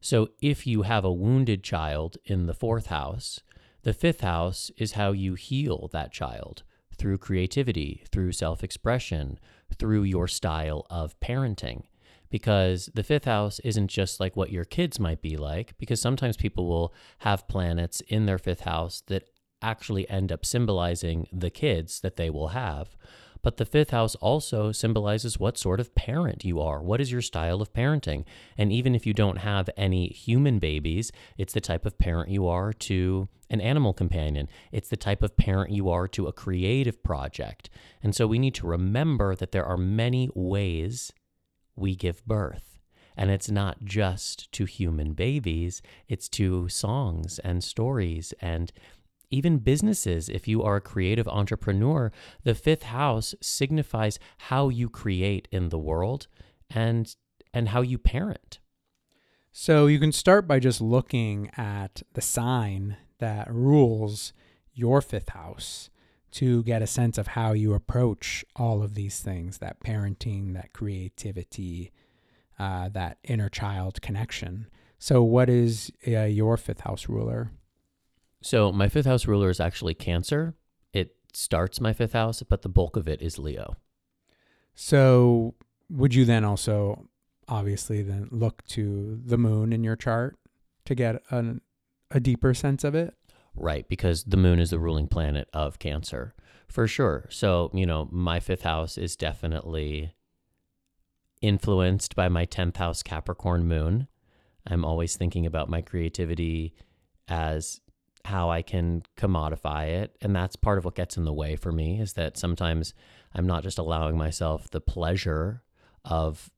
[0.00, 3.40] So if you have a wounded child in the fourth house,
[3.82, 6.62] the fifth house is how you heal that child
[6.96, 9.38] through creativity, through self expression,
[9.78, 11.84] through your style of parenting
[12.30, 16.36] because the fifth house isn't just like what your kids might be like, because sometimes
[16.36, 19.28] people will have planets in their fifth house that
[19.60, 22.96] actually end up symbolizing the kids that they will have.
[23.42, 26.82] But the fifth house also symbolizes what sort of parent you are.
[26.82, 28.24] What is your style of parenting?
[28.58, 32.46] And even if you don't have any human babies, it's the type of parent you
[32.46, 34.48] are to an animal companion.
[34.72, 37.68] It's the type of parent you are to a creative project.
[38.02, 41.12] And so we need to remember that there are many ways
[41.76, 42.78] we give birth.
[43.16, 48.72] And it's not just to human babies, it's to songs and stories and
[49.30, 50.28] even businesses.
[50.28, 52.12] If you are a creative entrepreneur,
[52.44, 56.26] the fifth house signifies how you create in the world
[56.68, 57.14] and
[57.52, 58.58] and how you parent.
[59.52, 64.32] So you can start by just looking at the sign that rules
[64.72, 65.90] your fifth house
[66.32, 70.72] to get a sense of how you approach all of these things that parenting, that
[70.72, 71.90] creativity,
[72.58, 74.68] uh, that inner child connection.
[74.98, 77.50] So, what is uh, your fifth house ruler?
[78.42, 80.54] So, my fifth house ruler is actually Cancer.
[80.92, 83.76] It starts my fifth house, but the bulk of it is Leo.
[84.74, 85.54] So,
[85.90, 87.08] would you then also
[87.48, 90.38] obviously then look to the moon in your chart
[90.86, 91.60] to get an,
[92.10, 93.14] a deeper sense of it?
[93.54, 96.34] Right, because the moon is the ruling planet of Cancer,
[96.68, 97.26] for sure.
[97.30, 100.14] So, you know, my fifth house is definitely
[101.42, 104.06] influenced by my 10th house Capricorn moon.
[104.66, 106.74] I'm always thinking about my creativity
[107.28, 107.80] as
[108.24, 110.16] how I can commodify it.
[110.20, 112.94] And that's part of what gets in the way for me is that sometimes
[113.34, 115.62] I'm not just allowing myself the pleasure
[116.04, 116.50] of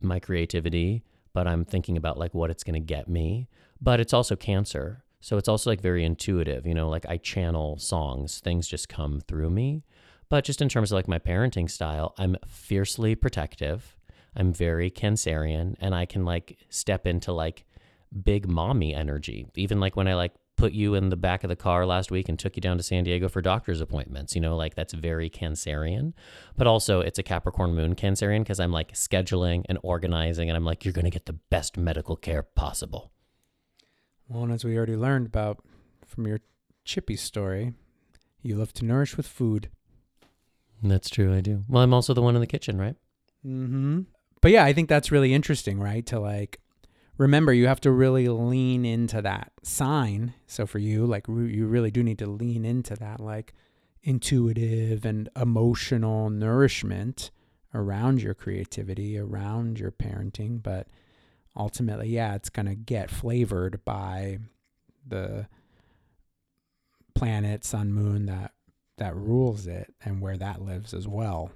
[0.00, 3.48] my creativity, but I'm thinking about like what it's going to get me.
[3.80, 5.04] But it's also Cancer.
[5.20, 9.20] So it's also like very intuitive, you know, like I channel songs, things just come
[9.20, 9.84] through me.
[10.30, 13.96] But just in terms of like my parenting style, I'm fiercely protective.
[14.34, 17.66] I'm very cancerian and I can like step into like
[18.22, 19.46] big mommy energy.
[19.56, 22.28] Even like when I like put you in the back of the car last week
[22.28, 25.30] and took you down to San Diego for doctor's appointments, you know, like that's very
[25.30, 26.12] cancerian.
[26.56, 30.64] But also it's a Capricorn moon cancerian because I'm like scheduling and organizing and I'm
[30.66, 33.10] like, you're going to get the best medical care possible.
[34.28, 35.64] Well, and as we already learned about
[36.06, 36.40] from your
[36.84, 37.72] Chippy story,
[38.42, 39.70] you love to nourish with food.
[40.82, 41.64] That's true, I do.
[41.68, 42.96] Well, I'm also the one in the kitchen, right?
[43.46, 44.02] Mm-hmm.
[44.40, 46.04] But yeah, I think that's really interesting, right?
[46.06, 46.59] To like
[47.20, 50.32] remember you have to really lean into that sign.
[50.46, 53.52] So for you, like you really do need to lean into that like
[54.02, 57.30] intuitive and emotional nourishment
[57.74, 60.86] around your creativity, around your parenting, but
[61.54, 64.38] ultimately, yeah, it's going to get flavored by
[65.06, 65.46] the
[67.14, 68.52] planet, sun, moon that
[68.96, 71.50] that rules it and where that lives as well.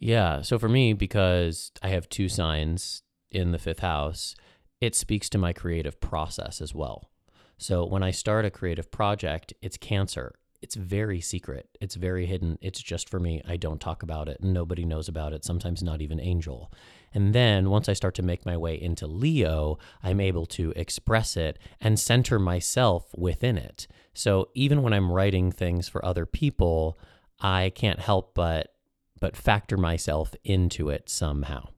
[0.00, 0.42] Yeah.
[0.42, 4.34] So for me, because I have two signs in the fifth house,
[4.80, 7.10] it speaks to my creative process as well.
[7.58, 10.34] So when I start a creative project, it's Cancer.
[10.62, 11.68] It's very secret.
[11.80, 12.58] It's very hidden.
[12.60, 13.42] It's just for me.
[13.48, 14.42] I don't talk about it.
[14.42, 16.70] Nobody knows about it, sometimes not even Angel.
[17.14, 21.36] And then once I start to make my way into Leo, I'm able to express
[21.36, 23.86] it and center myself within it.
[24.14, 26.98] So even when I'm writing things for other people,
[27.40, 28.74] I can't help but
[29.20, 31.68] but factor myself into it somehow.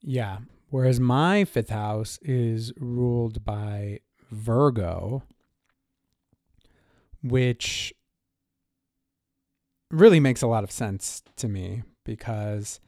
[0.00, 0.38] Yeah.
[0.72, 3.98] Whereas my fifth house is ruled by
[4.30, 5.22] Virgo,
[7.22, 7.92] which
[9.90, 12.80] really makes a lot of sense to me because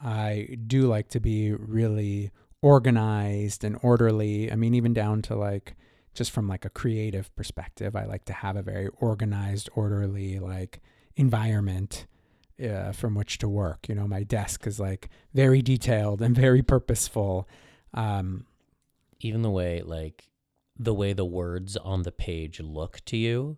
[0.00, 2.30] I do like to be really
[2.62, 4.50] organized and orderly.
[4.50, 5.76] I mean, even down to like
[6.14, 10.80] just from like a creative perspective, I like to have a very organized, orderly like
[11.16, 12.06] environment
[12.62, 13.88] uh, from which to work.
[13.88, 17.48] You know, my desk is like very detailed and very purposeful.
[17.94, 18.46] Um,
[19.20, 20.30] Even the way like
[20.78, 23.56] the way the words on the page look to you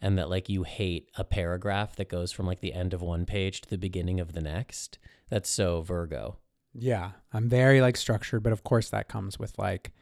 [0.00, 3.26] and that like you hate a paragraph that goes from like the end of one
[3.26, 4.98] page to the beginning of the next.
[5.28, 6.38] That's so Virgo.
[6.72, 9.92] Yeah, I'm very like structured, but of course that comes with like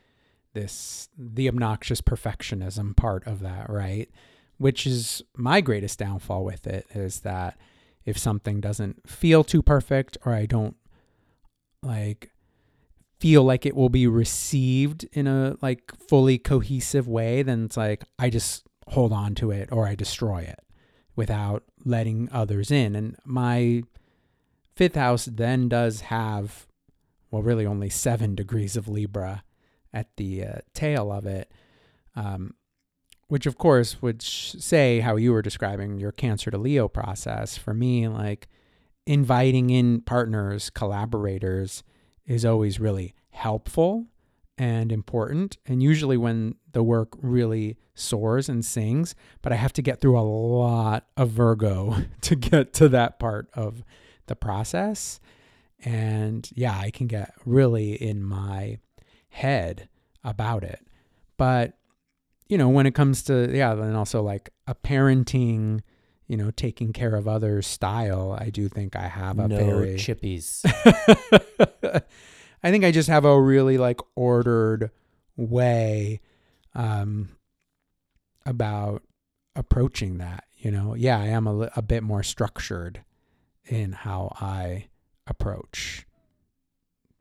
[0.52, 4.10] this the obnoxious perfectionism part of that, right?
[4.58, 7.58] Which is my greatest downfall with it is that
[8.06, 10.76] if something doesn't feel too perfect or I don't
[11.82, 12.30] like
[13.18, 18.04] feel like it will be received in a like fully cohesive way, then it's like
[18.18, 20.60] I just hold on to it or I destroy it
[21.16, 22.94] without letting others in.
[22.94, 23.82] And my
[24.74, 26.66] fifth house then does have,
[27.30, 29.42] well, really only seven degrees of Libra
[29.92, 31.50] at the uh, tail of it,
[32.14, 32.54] um,
[33.28, 37.56] which of course would sh- say how you were describing your Cancer to Leo process.
[37.56, 38.48] For me, like
[39.06, 41.82] inviting in partners, collaborators
[42.26, 44.06] is always really helpful
[44.58, 45.58] and important.
[45.66, 50.18] And usually when the work really soars and sings, but I have to get through
[50.18, 53.82] a lot of Virgo to get to that part of
[54.26, 55.20] the process.
[55.84, 58.78] And yeah, I can get really in my
[59.28, 59.88] head
[60.24, 60.80] about it.
[61.36, 61.75] But,
[62.48, 65.80] you know, when it comes to, yeah, and also like a parenting,
[66.26, 69.94] you know, taking care of others style, I do think I have a no very
[69.96, 70.62] chippies.
[72.62, 74.90] I think I just have a really like ordered
[75.36, 76.20] way
[76.74, 77.30] um,
[78.44, 79.02] about
[79.54, 80.44] approaching that.
[80.56, 83.04] You know, yeah, I am a, a bit more structured
[83.64, 84.86] in how I
[85.26, 86.06] approach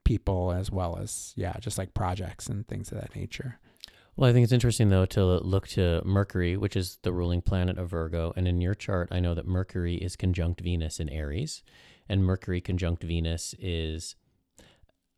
[0.04, 3.58] people as well as yeah, just like projects and things of that nature.
[4.16, 7.76] Well, I think it's interesting though to look to Mercury, which is the ruling planet
[7.76, 11.62] of Virgo, and in your chart, I know that Mercury is conjunct Venus in Aries,
[12.08, 14.16] and Mercury conjunct Venus is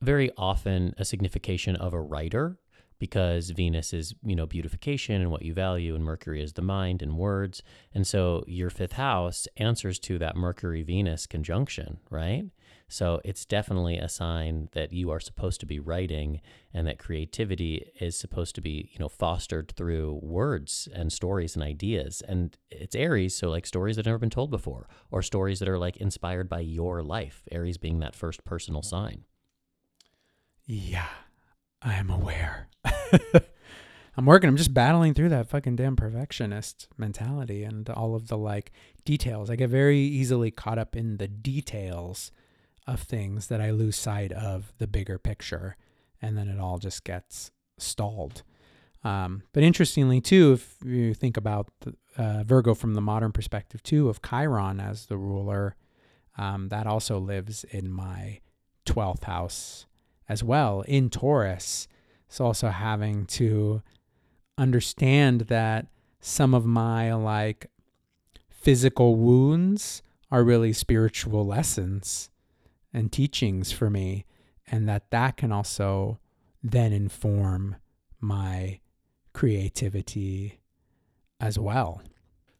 [0.03, 2.59] very often a signification of a writer
[2.99, 7.01] because Venus is, you know, beautification and what you value, and Mercury is the mind
[7.01, 7.63] and words.
[7.95, 12.47] And so your fifth house answers to that Mercury Venus conjunction, right?
[12.88, 16.40] So it's definitely a sign that you are supposed to be writing
[16.72, 21.62] and that creativity is supposed to be, you know, fostered through words and stories and
[21.62, 22.22] ideas.
[22.27, 25.68] And it's Aries, so like stories that have never been told before or stories that
[25.68, 29.24] are like inspired by your life, Aries being that first personal sign.
[30.64, 31.09] Yeah,
[31.83, 32.68] I am aware.
[34.16, 34.48] I'm working.
[34.48, 38.72] I'm just battling through that fucking damn perfectionist mentality and all of the like
[39.05, 39.48] details.
[39.48, 42.33] I get very easily caught up in the details
[42.88, 45.77] of things that I lose sight of the bigger picture,
[46.21, 48.42] and then it all just gets stalled.
[49.04, 53.83] Um, but interestingly, too, if you think about the, uh, Virgo from the modern perspective,
[53.83, 55.77] too, of Chiron as the ruler,
[56.37, 58.40] um, that also lives in my
[58.87, 59.87] 12th house
[60.29, 61.87] as well in Taurus.
[62.29, 63.83] So also having to
[64.56, 65.87] understand that
[66.21, 67.71] some of my like
[68.50, 72.31] physical wounds are really spiritual lessons
[72.99, 74.27] and teachings for me
[74.67, 76.19] and that that can also
[76.63, 77.77] then inform
[78.21, 78.81] my
[79.33, 80.61] creativity
[81.40, 82.03] as well.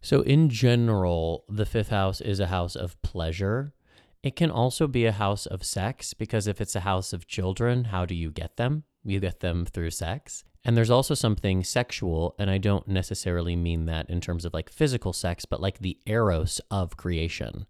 [0.01, 3.75] So, in general, the fifth house is a house of pleasure.
[4.23, 7.85] It can also be a house of sex because if it's a house of children,
[7.85, 8.85] how do you get them?
[9.05, 10.45] You get them through sex.
[10.65, 14.71] And there's also something sexual, and I don't necessarily mean that in terms of like
[14.71, 17.67] physical sex, but like the eros of creation,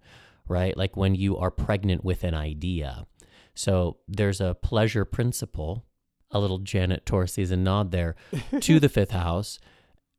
[0.48, 0.76] right?
[0.76, 3.06] Like when you are pregnant with an idea.
[3.54, 5.84] So there's a pleasure principle,
[6.30, 8.16] a little Janet Tor season nod there
[8.60, 9.58] to the fifth house.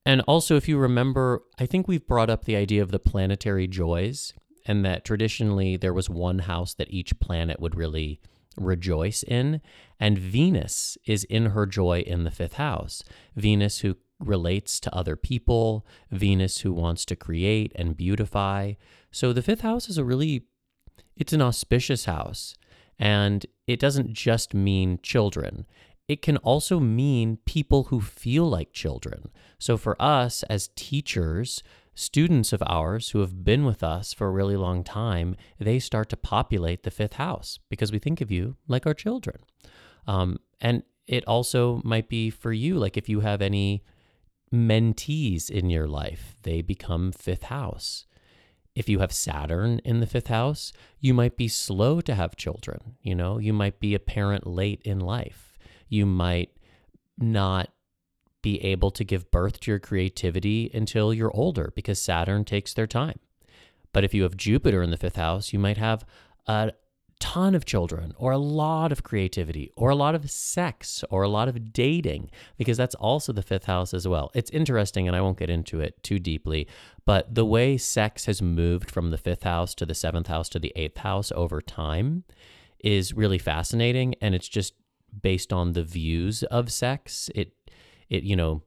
[0.05, 3.67] And also, if you remember, I think we've brought up the idea of the planetary
[3.67, 4.33] joys,
[4.65, 8.19] and that traditionally there was one house that each planet would really
[8.57, 9.61] rejoice in.
[9.99, 13.03] And Venus is in her joy in the fifth house.
[13.35, 18.73] Venus, who relates to other people, Venus, who wants to create and beautify.
[19.11, 20.45] So the fifth house is a really,
[21.15, 22.55] it's an auspicious house.
[22.97, 25.65] And it doesn't just mean children.
[26.09, 29.29] It can also mean people who feel like children.
[29.57, 31.63] So, for us as teachers,
[31.93, 36.09] students of ours who have been with us for a really long time, they start
[36.09, 39.37] to populate the fifth house because we think of you like our children.
[40.07, 43.83] Um, and it also might be for you, like if you have any
[44.53, 48.05] mentees in your life, they become fifth house.
[48.75, 52.95] If you have Saturn in the fifth house, you might be slow to have children.
[53.01, 55.57] You know, you might be a parent late in life.
[55.87, 56.51] You might
[57.17, 57.69] not
[58.41, 62.87] be able to give birth to your creativity until you're older because Saturn takes their
[62.87, 63.19] time.
[63.91, 66.05] But if you have Jupiter in the fifth house, you might have
[66.47, 66.71] a
[67.19, 71.27] ton of children or a lot of creativity or a lot of sex or a
[71.27, 74.31] lot of dating because that's also the fifth house as well.
[74.33, 76.67] It's interesting and I won't get into it too deeply,
[77.05, 80.59] but the way sex has moved from the fifth house to the seventh house to
[80.59, 82.23] the eighth house over time
[82.79, 84.73] is really fascinating and it's just
[85.21, 87.29] based on the views of sex.
[87.35, 87.53] It
[88.09, 88.63] it you know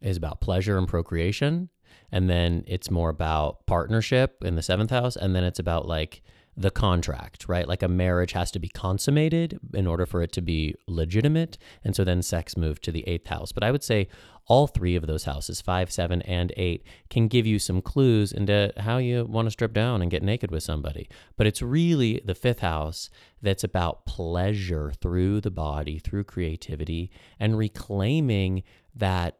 [0.00, 1.70] is about pleasure and procreation
[2.10, 6.22] and then it's more about partnership in the seventh house and then it's about like
[6.56, 7.68] the contract right?
[7.68, 11.58] Like a marriage has to be consummated in order for it to be legitimate.
[11.82, 13.52] And so then sex moved to the eighth house.
[13.52, 14.08] But i would say
[14.46, 18.72] all three of those houses five seven and eight can give you some clues into
[18.76, 21.08] how you want to strip down and get naked with somebody.
[21.36, 27.56] But it's really the fifth house that's about pleasure through the body through creativity and
[27.56, 28.62] reclaiming
[28.94, 29.38] that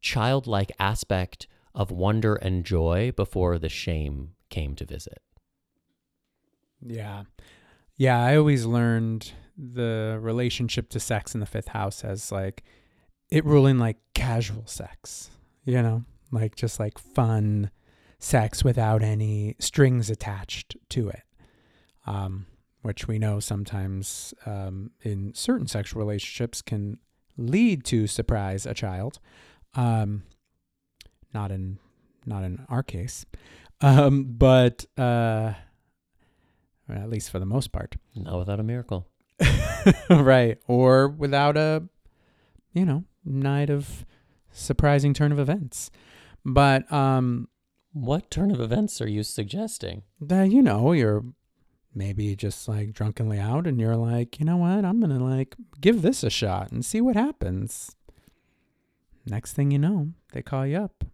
[0.00, 5.22] childlike aspect of wonder and joy before the shame came to visit
[6.84, 7.24] Yeah.
[7.96, 12.64] Yeah, I always learned the relationship to sex in the fifth house as like
[13.30, 15.30] it ruling like casual sex,
[15.64, 17.70] you know, like just like fun
[18.18, 21.22] sex without any strings attached to it.
[22.06, 22.46] Um,
[22.82, 26.98] which we know sometimes um, in certain sexual relationships can
[27.36, 29.18] lead to surprise a child.
[29.74, 30.24] Um,
[31.32, 31.78] not in
[32.26, 33.24] not in our case,
[33.80, 35.54] um, but uh,
[36.94, 37.96] at least for the most part.
[38.14, 39.08] not without a miracle
[40.10, 40.58] right.
[40.66, 41.84] Or without a,
[42.72, 44.04] you know, night of
[44.52, 45.90] surprising turn of events.
[46.44, 47.48] But, um,
[47.92, 51.24] what turn of events are you suggesting That, you know, you're
[51.94, 54.84] maybe just like drunkenly out and you're like, you know what?
[54.84, 57.94] I'm going to like give this a shot and see what happens.
[59.26, 61.04] Next thing you know, they call you up.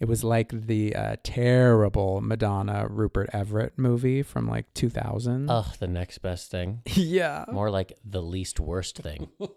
[0.00, 5.48] It was like the uh, terrible Madonna Rupert Everett movie from like 2000.
[5.48, 7.44] ugh the next best thing yeah.
[7.50, 9.28] more like the least worst thing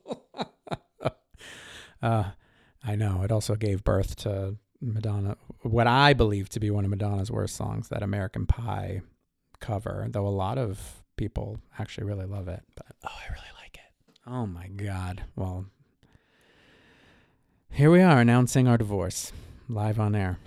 [2.00, 2.26] Uh,
[2.84, 3.24] I know.
[3.24, 7.56] It also gave birth to Madonna, what I believe to be one of Madonna's worst
[7.56, 9.02] songs, that American Pie
[9.60, 12.62] cover, though a lot of people actually really love it.
[12.76, 15.24] But oh i really like it oh my God.
[15.36, 15.66] Well,
[17.72, 19.32] here we are announcing our divorce
[19.68, 20.38] live on air.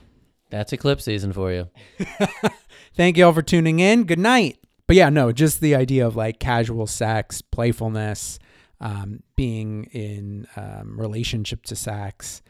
[0.50, 1.68] That's eclipse season for you.
[2.94, 4.04] Thank you all for tuning in.
[4.04, 4.58] Good night.
[4.86, 8.40] But yeah, no, just the idea of like casual sex, playfulness,
[8.80, 12.42] um, being in um, relationship to sex,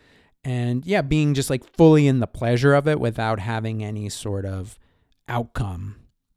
[0.43, 4.47] and yeah, being just like fully in the pleasure of it without having any sort
[4.47, 4.79] of
[5.29, 5.97] outcome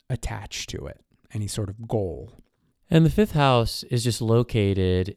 [0.09, 0.99] attached to it,
[1.34, 2.34] any sort of goal.
[2.89, 5.15] And the fifth house is just located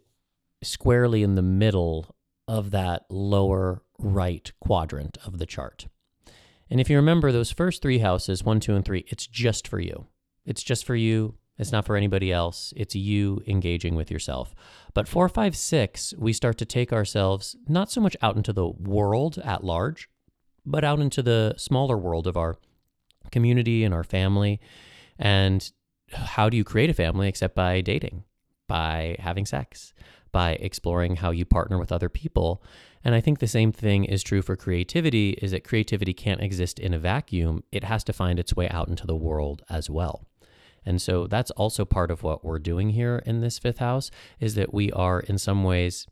[0.63, 2.15] squarely in the middle
[2.47, 5.87] of that lower right quadrant of the chart.
[6.69, 9.79] And if you remember those first three houses, one, two, and three, it's just for
[9.79, 10.07] you.
[10.45, 11.35] It's just for you.
[11.59, 12.73] It's not for anybody else.
[12.77, 14.55] It's you engaging with yourself.
[14.93, 18.69] But four, five, six, we start to take ourselves not so much out into the
[18.69, 20.09] world at large,
[20.67, 22.57] but out into the smaller world of our
[23.31, 24.61] community and our family.
[25.19, 25.71] And
[26.13, 28.25] how do you create a family except by dating,
[28.69, 29.95] by having sex,
[30.33, 32.63] by exploring how you partner with other people?
[33.07, 36.81] And I think the same thing is true for creativity is that creativity can't exist
[36.81, 37.63] in a vacuum.
[37.71, 40.27] It has to find its way out into the world as well.
[40.85, 44.57] And so that's also part of what we're doing here in this fifth house is
[44.57, 46.09] that we are in some ways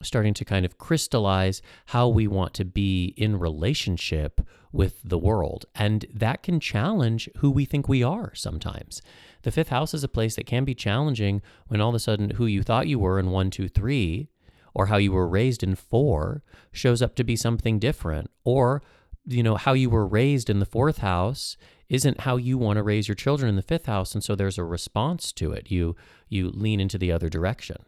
[0.00, 4.40] starting to kind of crystallize how we want to be in relationship
[4.70, 5.64] with the world.
[5.74, 9.02] And that can challenge who we think we are sometimes.
[9.42, 12.30] The fifth house is a place that can be challenging when all of a sudden
[12.30, 14.28] who you thought you were in one, two, three,
[14.76, 18.30] or how you were raised in four shows up to be something different.
[18.44, 18.82] Or,
[19.24, 21.56] you know, how you were raised in the fourth house
[21.88, 24.12] isn't how you want to raise your children in the fifth house.
[24.12, 25.70] And so there's a response to it.
[25.70, 25.96] You
[26.28, 27.78] you lean into the other direction.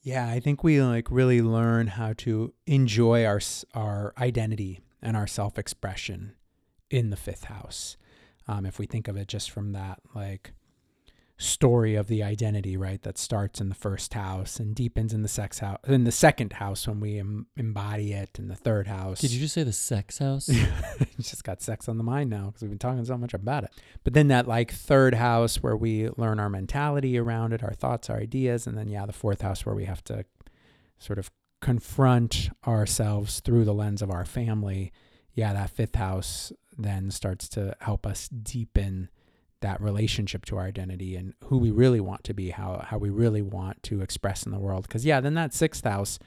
[0.00, 3.40] Yeah, I think we like really learn how to enjoy our
[3.74, 6.36] our identity and our self-expression
[6.88, 7.98] in the fifth house.
[8.48, 10.54] Um, if we think of it just from that like
[11.38, 15.28] story of the identity, right, that starts in the first house and deepens in the
[15.28, 19.20] sex house, in the second house when we em- embody it, in the third house.
[19.20, 20.46] Did you just say the sex house?
[21.20, 23.70] just got sex on the mind now because we've been talking so much about it.
[24.02, 28.08] But then that like third house where we learn our mentality around it, our thoughts,
[28.08, 30.24] our ideas, and then yeah, the fourth house where we have to
[30.98, 31.30] sort of
[31.60, 34.92] confront ourselves through the lens of our family.
[35.34, 39.10] Yeah, that fifth house then starts to help us deepen
[39.60, 43.10] that relationship to our identity and who we really want to be, how how we
[43.10, 44.82] really want to express in the world.
[44.82, 46.18] Because yeah, then that sixth house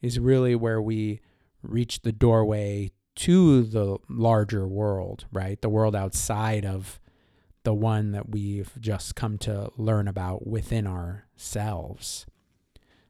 [0.00, 1.20] is really where we
[1.62, 5.60] reach the doorway to the larger world, right?
[5.60, 6.98] The world outside of
[7.64, 12.24] the one that we've just come to learn about within ourselves.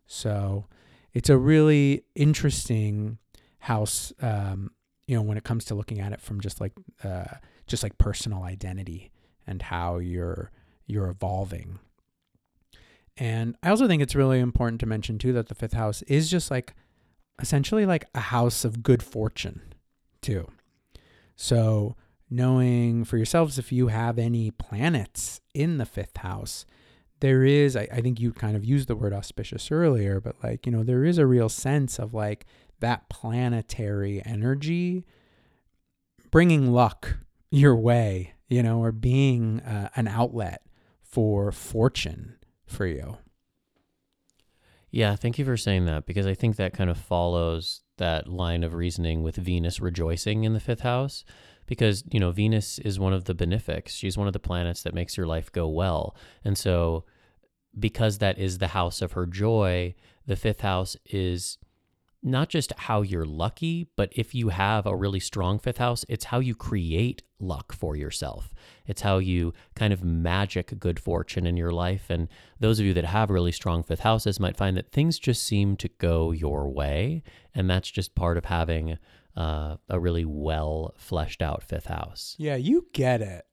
[0.06, 0.66] So
[1.12, 3.18] it's a really interesting
[3.60, 4.72] house, um,
[5.06, 6.72] you know, when it comes to looking at it from just like
[7.04, 7.36] uh,
[7.68, 9.12] just like personal identity
[9.50, 10.50] and how you're
[10.86, 11.78] you're evolving.
[13.16, 16.30] And I also think it's really important to mention too that the fifth house is
[16.30, 16.74] just like
[17.40, 19.74] essentially like a house of good fortune
[20.22, 20.48] too.
[21.36, 21.96] So
[22.30, 26.64] knowing for yourselves if you have any planets in the fifth house,
[27.20, 30.64] there is, I, I, think you kind of used the word auspicious earlier, but like,
[30.64, 32.46] you know, there is a real sense of like
[32.80, 35.04] that planetary energy
[36.30, 37.18] bringing luck
[37.50, 40.62] your way you know, or being uh, an outlet
[41.00, 42.36] for fortune
[42.66, 43.16] for you.
[44.90, 48.64] Yeah, thank you for saying that because I think that kind of follows that line
[48.64, 51.24] of reasoning with Venus rejoicing in the fifth house.
[51.66, 53.94] Because, you know, Venus is one of the benefics.
[53.94, 56.16] She's one of the planets that makes your life go well.
[56.44, 57.04] And so,
[57.78, 59.94] because that is the house of her joy,
[60.26, 61.58] the fifth house is
[62.22, 66.26] not just how you're lucky, but if you have a really strong fifth house, it's
[66.26, 68.52] how you create luck for yourself.
[68.86, 72.10] It's how you kind of magic good fortune in your life.
[72.10, 75.42] And those of you that have really strong fifth houses might find that things just
[75.42, 77.22] seem to go your way.
[77.54, 78.98] And that's just part of having
[79.36, 82.36] uh, a really well fleshed out fifth house.
[82.38, 83.44] Yeah, you get it.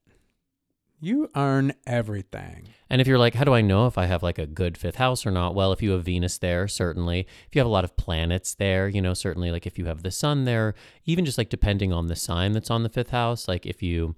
[0.99, 2.69] You earn everything.
[2.89, 4.95] And if you're like, how do I know if I have like a good fifth
[4.95, 5.53] house or not?
[5.53, 7.27] Well, if you have Venus there, certainly.
[7.47, 10.01] If you have a lot of planets there, you know, certainly like if you have
[10.01, 10.73] the sun there,
[11.05, 14.15] even just like depending on the sign that's on the fifth house, like if you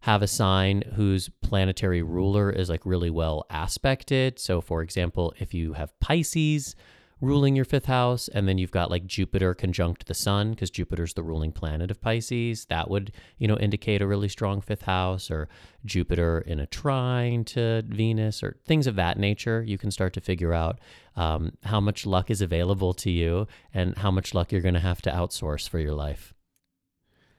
[0.00, 4.38] have a sign whose planetary ruler is like really well aspected.
[4.38, 6.74] So, for example, if you have Pisces,
[7.20, 11.14] ruling your fifth house, and then you've got like Jupiter conjunct the sun because Jupiter's
[11.14, 12.66] the ruling planet of Pisces.
[12.66, 15.48] That would, you know, indicate a really strong fifth house, or
[15.84, 19.62] Jupiter in a trine to Venus, or things of that nature.
[19.62, 20.78] You can start to figure out
[21.16, 24.80] um, how much luck is available to you and how much luck you're going to
[24.80, 26.34] have to outsource for your life.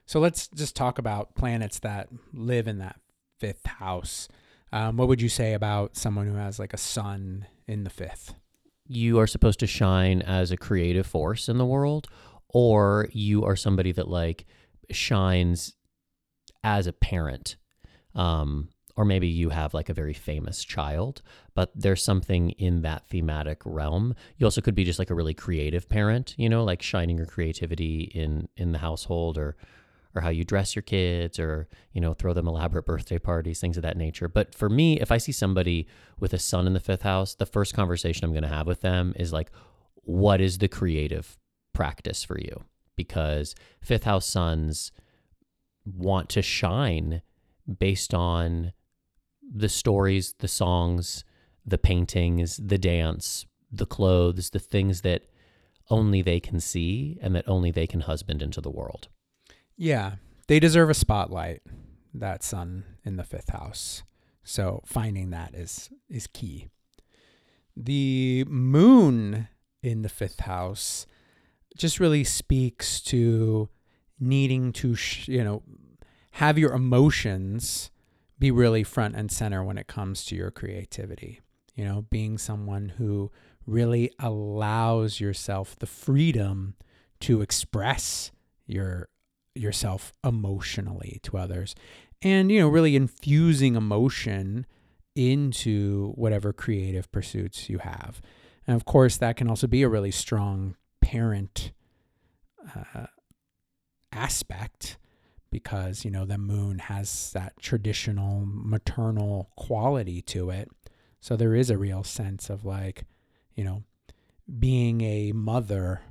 [0.06, 3.00] So let's just talk about planets that live in that
[3.40, 4.28] fifth house.
[4.72, 8.34] Um, what would you say about someone who has like a sun in the fifth?
[8.88, 12.08] You are supposed to shine as a creative force in the world
[12.50, 14.46] or you are somebody that like
[14.92, 15.74] shines
[16.64, 17.58] as a parent
[18.16, 21.22] um, or maybe you have like a very famous child
[21.54, 24.14] but there's something in that thematic realm.
[24.38, 27.26] You also could be just like a really creative parent you know like shining your
[27.26, 29.56] creativity in in the household or
[30.18, 33.78] or how you dress your kids or you know throw them elaborate birthday parties things
[33.78, 34.28] of that nature.
[34.28, 35.88] But for me if i see somebody
[36.20, 38.82] with a sun in the fifth house the first conversation i'm going to have with
[38.82, 39.52] them is like
[40.08, 41.38] what is the creative
[41.74, 42.64] practice for you?
[42.96, 44.92] Because fifth house suns
[45.86, 47.22] want to shine
[47.80, 48.74] based on
[49.50, 51.24] the stories the songs
[51.66, 55.24] the paintings the dance the clothes the things that
[55.90, 59.08] only they can see and that only they can husband into the world
[59.78, 60.16] yeah,
[60.48, 61.62] they deserve a spotlight.
[62.14, 64.02] That sun in the fifth house.
[64.44, 66.68] So finding that is is key.
[67.76, 69.50] The moon
[69.84, 71.06] in the fifth house
[71.78, 73.70] just really speaks to
[74.20, 75.62] needing to sh- you know
[76.32, 77.92] have your emotions
[78.40, 81.42] be really front and center when it comes to your creativity.
[81.76, 83.32] You know, being someone who
[83.66, 86.76] really allows yourself the freedom
[87.20, 88.32] to express
[88.66, 89.10] your
[89.60, 91.76] yourself emotionally to others
[92.22, 94.66] and you know really infusing emotion
[95.16, 98.22] into whatever creative pursuits you have.
[98.68, 101.72] And of course that can also be a really strong parent
[102.76, 103.08] uh,
[104.12, 104.98] aspect
[105.50, 110.70] because you know the moon has that traditional maternal quality to it.
[111.20, 113.06] So there is a real sense of like
[113.56, 113.84] you know
[114.60, 116.02] being a mother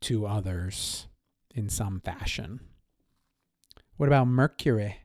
[0.00, 1.06] to others
[1.54, 2.60] in some fashion
[4.00, 4.96] what about mercury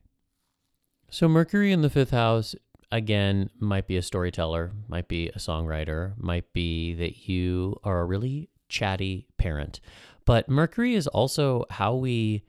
[1.09, 2.55] So Mercury in the fifth house
[2.93, 8.05] again might be a storyteller, might be a songwriter, might be that you are a
[8.05, 9.81] really chatty parent.
[10.23, 12.43] But Mercury is also how we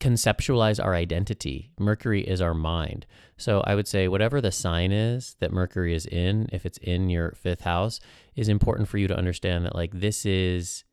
[0.00, 1.72] conceptualize our identity.
[1.78, 3.06] Mercury is our mind.
[3.36, 7.08] So I would say whatever the sign is that Mercury is in, if it's in
[7.08, 8.00] your fifth house,
[8.36, 10.84] is important for you to understand that like this is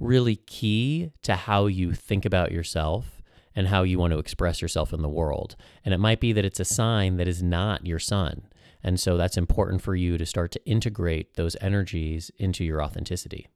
[0.00, 3.22] really key to how you think about yourself
[3.54, 5.56] and how you want to express yourself in the world.
[5.84, 8.42] And it might be that it's a sign that is not your sun.
[8.82, 13.48] And so that's important for you to start to integrate those energies into your authenticity.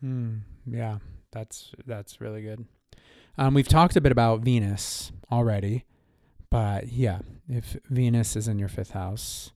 [0.00, 0.38] Hmm.
[0.66, 0.98] Yeah,
[1.32, 2.64] that's that's really good.
[3.36, 5.84] Um, we've talked a bit about Venus already,
[6.48, 9.52] but yeah, if Venus is in your fifth house,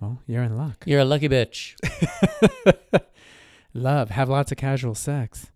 [0.00, 0.84] well, you're in luck.
[0.86, 1.74] You're a lucky bitch.
[3.74, 5.50] Love, have lots of casual sex.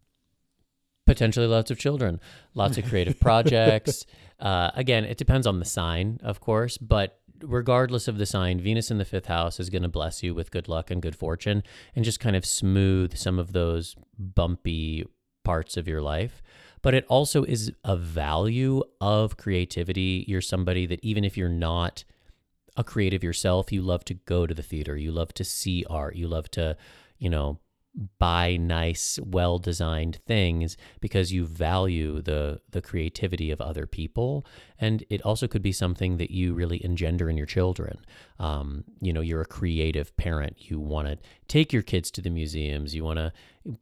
[1.07, 2.21] Potentially lots of children,
[2.55, 4.05] lots of creative projects.
[4.39, 8.91] Uh, again, it depends on the sign, of course, but regardless of the sign, Venus
[8.91, 11.63] in the fifth house is going to bless you with good luck and good fortune
[11.95, 15.07] and just kind of smooth some of those bumpy
[15.45, 16.43] parts of your life.
[16.83, 20.25] But it also is a value of creativity.
[20.29, 22.05] You're somebody that even if you're not
[22.77, 26.17] a creative yourself, you love to go to the theater, you love to see art,
[26.17, 26.77] you love to,
[27.19, 27.59] you know,
[28.19, 34.47] buy nice, well-designed things because you value the the creativity of other people,
[34.79, 37.99] and it also could be something that you really engender in your children.
[38.39, 40.71] Um, you know, you're a creative parent.
[40.71, 41.19] You want to
[41.49, 42.95] take your kids to the museums.
[42.95, 43.33] You want to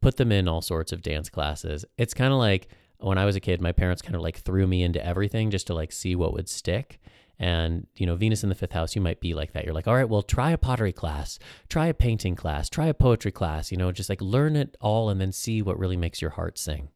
[0.01, 1.85] put them in all sorts of dance classes.
[1.99, 4.67] It's kind of like when I was a kid, my parents kind of like threw
[4.67, 7.01] me into everything just to like see what would stick.
[7.39, 9.65] And, you know, Venus in the fifth house, you might be like that.
[9.65, 12.95] You're like, all right, well, try a pottery class, try a painting class, try a
[12.95, 16.23] poetry class, you know, just like learn it all and then see what really makes
[16.23, 16.89] your heart sing.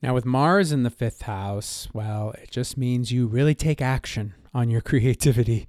[0.00, 4.34] Now, with Mars in the fifth house, well, it just means you really take action
[4.54, 5.66] on your creativity.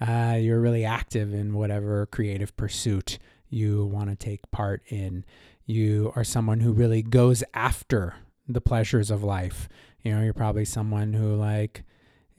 [0.00, 5.24] Uh, you're really active in whatever creative pursuit you want to take part in.
[5.64, 9.68] You are someone who really goes after the pleasures of life.
[10.02, 11.84] You know, you're probably someone who, like,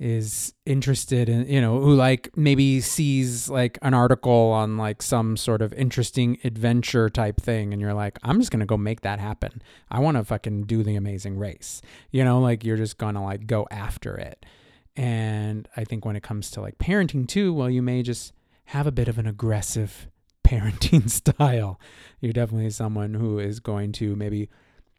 [0.01, 5.37] is interested in you know who like maybe sees like an article on like some
[5.37, 9.19] sort of interesting adventure type thing and you're like i'm just gonna go make that
[9.19, 9.61] happen.
[9.91, 11.83] I want to fucking do the amazing race.
[12.09, 14.43] You know like you're just gonna like go after it.
[14.95, 18.33] And i think when it comes to like parenting too well you may just
[18.65, 20.07] have a bit of an aggressive
[20.43, 21.79] parenting style.
[22.19, 24.49] You're definitely someone who is going to maybe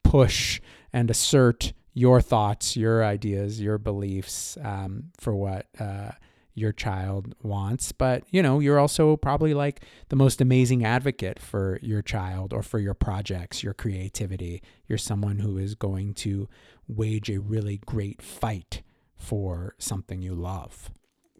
[0.04, 0.60] push
[0.92, 6.12] and assert your thoughts, your ideas, your beliefs um, for what uh,
[6.54, 7.92] your child wants.
[7.92, 12.62] But, you know, you're also probably like the most amazing advocate for your child or
[12.62, 14.62] for your projects, your creativity.
[14.86, 16.48] You're someone who is going to
[16.88, 18.82] wage a really great fight
[19.16, 20.90] for something you love.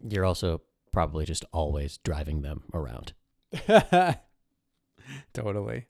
[0.07, 3.13] You're also probably just always driving them around.
[5.33, 5.87] totally.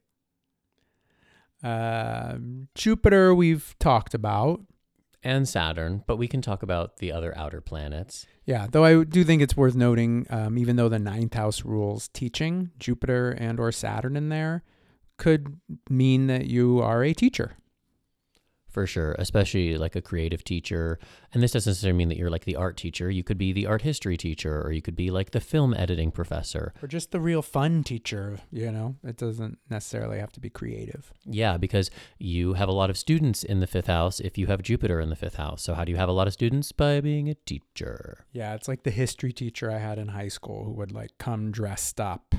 [1.64, 4.60] Um, Jupiter, we've talked about.
[5.26, 8.26] And Saturn, but we can talk about the other outer planets.
[8.44, 12.08] Yeah, though I do think it's worth noting, um, even though the ninth house rules
[12.08, 14.64] teaching, Jupiter and or Saturn in there
[15.16, 15.58] could
[15.88, 17.56] mean that you are a teacher.
[18.74, 20.98] For sure, especially like a creative teacher.
[21.32, 23.08] And this doesn't necessarily mean that you're like the art teacher.
[23.08, 26.10] You could be the art history teacher, or you could be like the film editing
[26.10, 26.74] professor.
[26.82, 28.96] Or just the real fun teacher, you know?
[29.04, 31.12] It doesn't necessarily have to be creative.
[31.24, 34.60] Yeah, because you have a lot of students in the fifth house if you have
[34.60, 35.62] Jupiter in the fifth house.
[35.62, 36.72] So, how do you have a lot of students?
[36.72, 38.26] By being a teacher.
[38.32, 41.52] Yeah, it's like the history teacher I had in high school who would like come
[41.52, 42.34] dressed up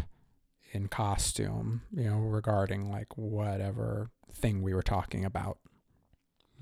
[0.74, 5.60] in costume, you know, regarding like whatever thing we were talking about.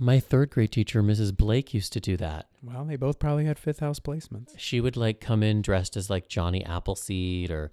[0.04, 1.36] My third grade teacher, Mrs.
[1.36, 2.48] Blake, used to do that.
[2.62, 4.50] Well, they both probably had fifth house placements.
[4.58, 7.72] She would like come in dressed as like Johnny Appleseed or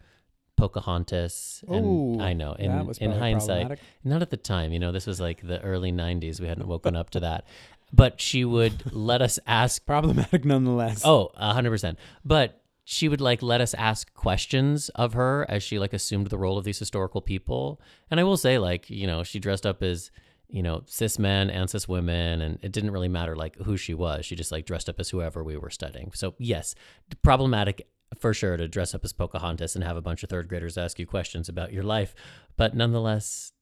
[0.56, 1.64] Pocahontas.
[1.68, 2.52] And I know.
[2.52, 5.60] In that was in hindsight, not at the time, you know, this was like the
[5.62, 6.40] early 90s.
[6.40, 7.44] We hadn't woken up to that.
[7.92, 11.02] but she would let us ask Problematic nonetheless.
[11.04, 11.98] Oh, a hundred percent.
[12.24, 16.38] But she would like let us ask questions of her as she like assumed the
[16.38, 17.80] role of these historical people.
[18.10, 20.10] And I will say, like, you know, she dressed up as,
[20.52, 23.94] you know, cis men and cis women, and it didn't really matter like who she
[23.94, 24.24] was.
[24.24, 26.12] She just like dressed up as whoever we were studying.
[26.14, 26.74] So yes,
[27.22, 27.86] problematic
[28.18, 30.98] for sure to dress up as Pocahontas and have a bunch of third graders ask
[30.98, 32.14] you questions about your life,
[32.56, 33.52] but nonetheless,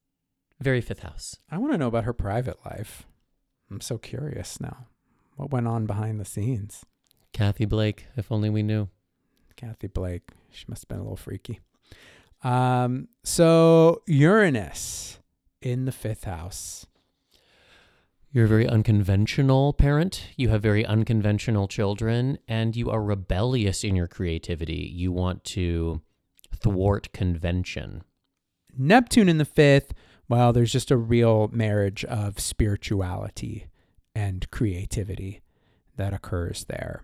[0.59, 1.37] very fifth house.
[1.51, 3.05] I want to know about her private life.
[3.69, 4.87] I'm so curious now.
[5.35, 6.83] What went on behind the scenes?
[7.31, 8.89] Kathy Blake, if only we knew.
[9.55, 10.31] Kathy Blake.
[10.51, 11.59] She must have been a little freaky.
[12.43, 15.18] Um, so Uranus
[15.61, 16.85] in the fifth house.
[18.31, 20.27] You're a very unconventional parent.
[20.35, 24.91] You have very unconventional children, and you are rebellious in your creativity.
[24.93, 26.01] You want to
[26.55, 28.03] thwart convention.
[28.77, 29.93] Neptune in the fifth.
[30.27, 33.65] Well, there's just a real marriage of spirituality
[34.13, 35.41] and creativity
[35.97, 37.03] that occurs there.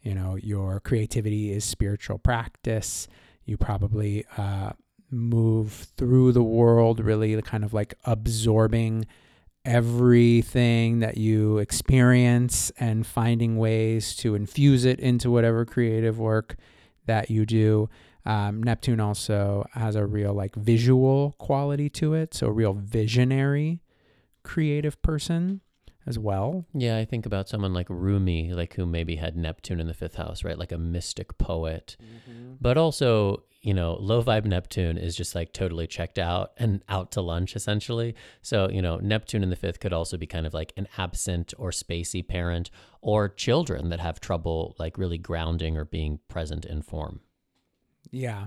[0.00, 3.08] You know, your creativity is spiritual practice.
[3.44, 4.72] You probably uh,
[5.12, 9.06] move through the world really kind of like absorbing
[9.64, 16.56] everything that you experience and finding ways to infuse it into whatever creative work
[17.06, 17.88] that you do.
[18.24, 23.82] Um, Neptune also has a real like visual quality to it, so a real visionary
[24.42, 25.60] creative person
[26.06, 26.64] as well.
[26.74, 30.16] Yeah, I think about someone like Rumi, like who maybe had Neptune in the fifth
[30.16, 30.58] house, right?
[30.58, 31.96] Like a mystic poet.
[32.02, 32.54] Mm-hmm.
[32.60, 37.12] But also, you know, low vibe Neptune is just like totally checked out and out
[37.12, 38.14] to lunch essentially.
[38.42, 41.54] So, you know, Neptune in the fifth could also be kind of like an absent
[41.56, 46.82] or spacey parent or children that have trouble like really grounding or being present in
[46.82, 47.20] form.
[48.10, 48.46] Yeah.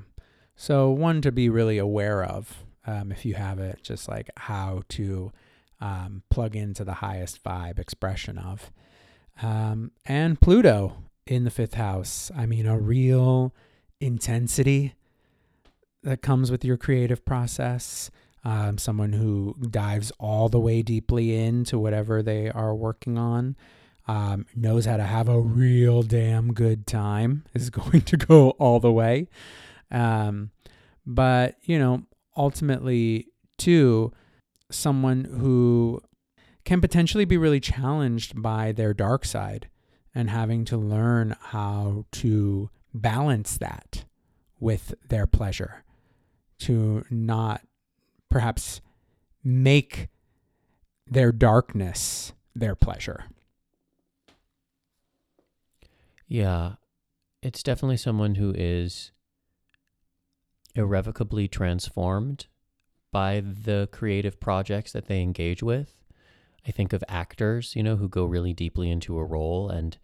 [0.58, 4.84] So, one to be really aware of um, if you have it, just like how
[4.90, 5.32] to
[5.80, 8.72] um, plug into the highest vibe expression of.
[9.42, 12.32] Um, and Pluto in the fifth house.
[12.36, 13.54] I mean, a real
[14.00, 14.94] intensity
[16.06, 18.10] that comes with your creative process.
[18.44, 23.56] Um, someone who dives all the way deeply into whatever they are working on,
[24.08, 28.80] um, knows how to have a real damn good time, is going to go all
[28.80, 29.28] the way.
[29.90, 30.52] Um,
[31.08, 32.04] but, you know,
[32.38, 33.28] ultimately,
[33.58, 34.14] too,
[34.70, 36.02] someone who
[36.66, 39.70] can potentially be really challenged by their dark side
[40.14, 44.06] and having to learn how to balance that
[44.60, 45.84] with their pleasure,
[46.60, 47.62] to not
[48.30, 48.82] perhaps
[49.44, 50.10] make
[51.08, 53.26] their darkness their pleasure.
[56.28, 56.74] Yeah,
[57.44, 59.12] it's definitely someone who is
[60.74, 62.48] irrevocably transformed
[63.12, 65.94] by the creative projects that they engage with.
[66.68, 69.98] I think of actors, you know, who go really deeply into a role and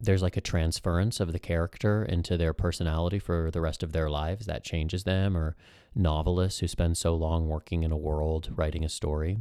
[0.00, 4.08] there's like a transference of the character into their personality for the rest of their
[4.08, 5.56] lives that changes them, or
[5.94, 9.38] novelists who spend so long working in a world writing a story.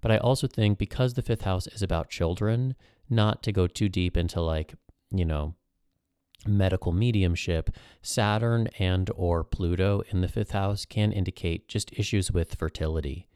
[0.00, 2.76] But I also think because the fifth house is about children,
[3.10, 4.74] not to go too deep into like,
[5.10, 5.54] you know,
[6.46, 7.70] medical mediumship,
[8.02, 13.27] Saturn and or Pluto in the fifth house can indicate just issues with fertility.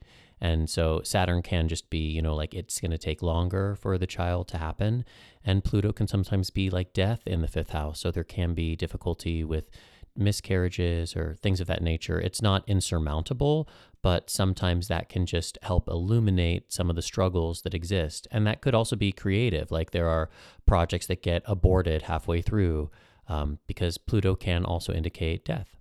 [0.43, 3.97] And so Saturn can just be, you know, like it's going to take longer for
[3.97, 5.05] the child to happen.
[5.45, 8.01] And Pluto can sometimes be like death in the fifth house.
[8.01, 9.71] So there can be difficulty with
[10.17, 12.21] miscarriages or things of that nature.
[12.21, 13.69] It's not insurmountable,
[14.03, 18.27] but sometimes that can just help illuminate some of the struggles that exist.
[18.33, 19.71] And that could also be creative.
[19.71, 20.29] Like there are
[20.67, 22.91] projects that get aborted halfway through
[23.29, 25.77] um, because Pluto can also indicate death.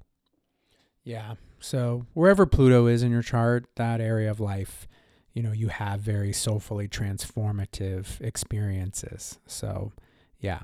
[1.04, 1.34] Yeah.
[1.62, 4.88] So wherever Pluto is in your chart, that area of life,
[5.34, 9.40] you know, you have very soulfully transformative experiences.
[9.46, 9.94] So,
[10.40, 10.60] yeah.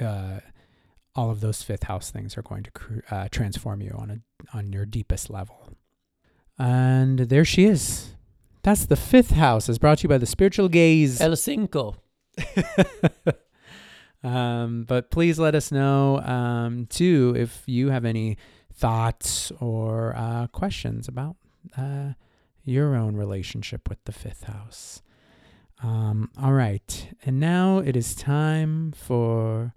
[0.00, 0.40] Uh,
[1.14, 4.72] all of those fifth house things are going to uh, transform you on a on
[4.72, 5.68] your deepest level.
[6.58, 8.14] And there she is.
[8.62, 11.20] That's the fifth house, as brought to you by the Spiritual Gays.
[11.20, 11.96] El Cinco.
[14.22, 18.36] um, but please let us know, um, too, if you have any
[18.80, 21.36] thoughts or uh, questions about
[21.76, 22.12] uh,
[22.64, 25.02] your own relationship with the fifth house.
[25.82, 27.14] Um, all right.
[27.24, 29.74] And now it is time for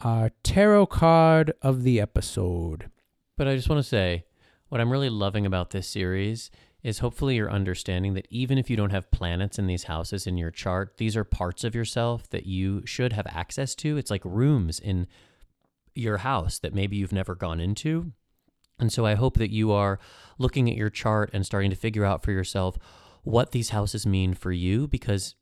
[0.00, 2.90] our tarot card of the episode.
[3.36, 4.24] But I just want to say
[4.68, 6.50] what I'm really loving about this series
[6.82, 10.38] is hopefully you're understanding that even if you don't have planets in these houses in
[10.38, 13.98] your chart, these are parts of yourself that you should have access to.
[13.98, 15.06] It's like rooms in
[15.98, 18.12] your house that maybe you've never gone into.
[18.78, 19.98] And so I hope that you are
[20.38, 22.78] looking at your chart and starting to figure out for yourself
[23.22, 25.34] what these houses mean for you because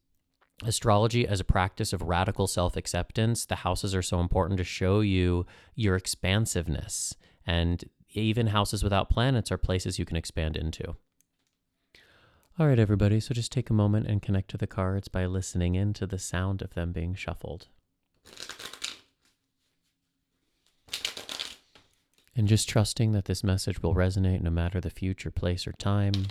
[0.64, 5.00] astrology as a practice of radical self acceptance, the houses are so important to show
[5.00, 7.14] you your expansiveness.
[7.46, 10.96] And even houses without planets are places you can expand into.
[12.58, 15.74] All right, everybody, so just take a moment and connect to the cards by listening
[15.74, 17.68] in to the sound of them being shuffled.
[22.36, 26.26] And just trusting that this message will resonate no matter the future, place, or time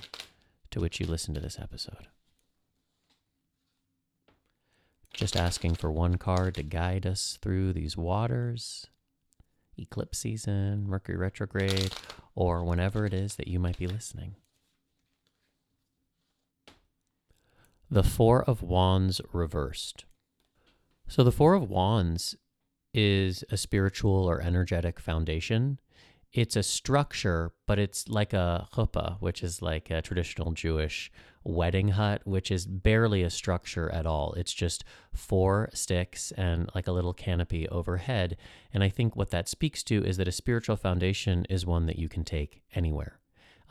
[0.70, 2.08] to which you listen to this episode.
[5.16, 8.86] Just asking for one card to guide us through these waters,
[9.78, 11.94] eclipse season, Mercury retrograde,
[12.36, 14.36] or whenever it is that you might be listening.
[17.90, 20.06] The Four of Wands reversed.
[21.08, 22.36] So, the Four of Wands
[22.94, 25.80] is a spiritual or energetic foundation
[26.36, 31.10] it's a structure, but it's like a chuppah, which is like a traditional Jewish
[31.46, 34.34] wedding hut, which is barely a structure at all.
[34.34, 34.84] It's just
[35.14, 38.36] four sticks and like a little canopy overhead.
[38.74, 41.98] And I think what that speaks to is that a spiritual foundation is one that
[41.98, 43.18] you can take anywhere.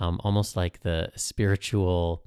[0.00, 2.24] Um, almost like the spiritual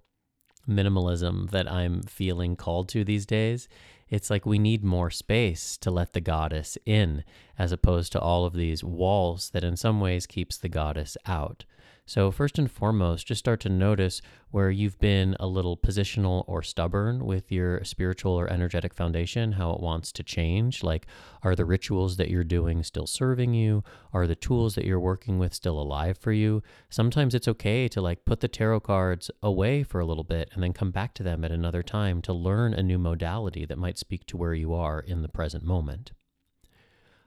[0.70, 3.68] minimalism that I'm feeling called to these days
[4.10, 7.24] it's like we need more space to let the goddess in,
[7.58, 11.66] as opposed to all of these walls that in some ways keeps the goddess out.
[12.10, 16.64] So, first and foremost, just start to notice where you've been a little positional or
[16.64, 20.84] stubborn with your spiritual or energetic foundation, how it wants to change.
[20.84, 21.06] Like,
[21.44, 23.84] are the rituals that you're doing still serving you?
[24.14, 26.64] Are the tools that you're working with still alive for you?
[26.90, 30.64] Sometimes it's okay to like put the tarot cards away for a little bit and
[30.64, 33.98] then come back to them at another time to learn a new modality that might
[33.98, 36.14] speak to where you are in the present moment.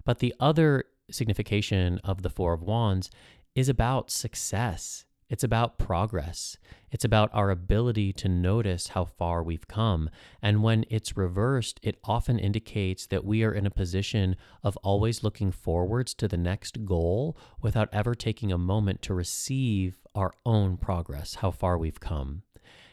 [0.06, 3.10] But the other signification of the Four of Wands
[3.54, 5.04] is about success.
[5.28, 6.56] It's about progress.
[6.90, 10.10] It's about our ability to notice how far we've come.
[10.42, 14.34] And when it's reversed, it often indicates that we are in a position
[14.64, 20.00] of always looking forwards to the next goal without ever taking a moment to receive
[20.16, 22.42] our own progress, how far we've come.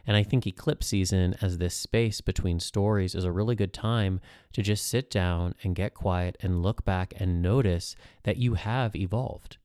[0.06, 4.22] And I think eclipse season, as this space between stories, is a really good time
[4.54, 8.96] to just sit down and get quiet and look back and notice that you have
[8.96, 9.58] evolved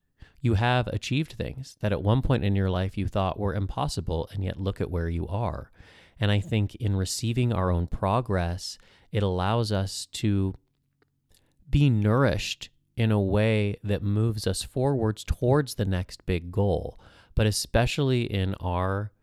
[0.43, 4.29] you have achieved things that at one point in your life you thought were impossible,
[4.33, 5.71] and yet look at where you are.
[6.19, 8.77] And I think in receiving our own progress,
[9.13, 10.53] it allows us to
[11.69, 16.99] be nourished in a way that moves us forwards towards the next big goal.
[17.35, 19.13] But especially in our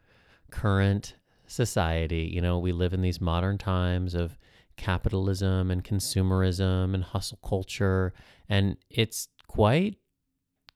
[0.50, 1.16] current
[1.46, 4.38] society, you know, we live in these modern times of
[4.78, 8.14] capitalism and consumerism and hustle culture.
[8.48, 9.98] And it's quite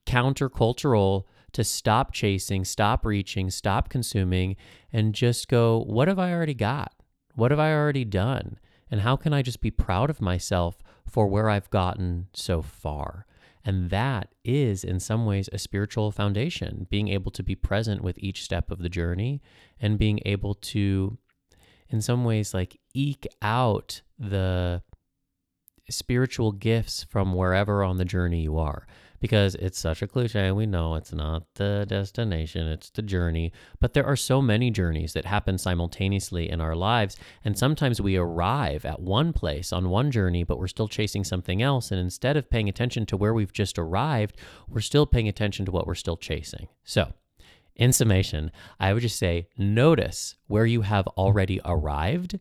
[0.05, 1.25] countercultural
[1.55, 4.57] to stop chasing, stop reaching, stop consuming,
[4.91, 6.93] and just go, what have I already got?
[7.33, 8.59] What have I already done?
[8.91, 10.77] And how can I just be proud of myself
[11.09, 13.25] for where I've gotten so far?
[13.63, 18.19] And that is, in some ways, a spiritual foundation, being able to be present with
[18.19, 19.41] each step of the journey
[19.79, 21.17] and being able to,
[21.89, 24.83] in some ways, like eke out the
[25.89, 28.85] spiritual gifts from wherever on the journey you are
[29.19, 30.51] because it's such a cliche.
[30.51, 33.51] We know it's not the destination, it's the journey.
[33.79, 37.17] But there are so many journeys that happen simultaneously in our lives.
[37.43, 41.61] And sometimes we arrive at one place on one journey, but we're still chasing something
[41.61, 41.91] else.
[41.91, 44.37] And instead of paying attention to where we've just arrived,
[44.67, 46.67] we're still paying attention to what we're still chasing.
[46.83, 47.13] So,
[47.75, 52.39] in summation, I would just say notice where you have already arrived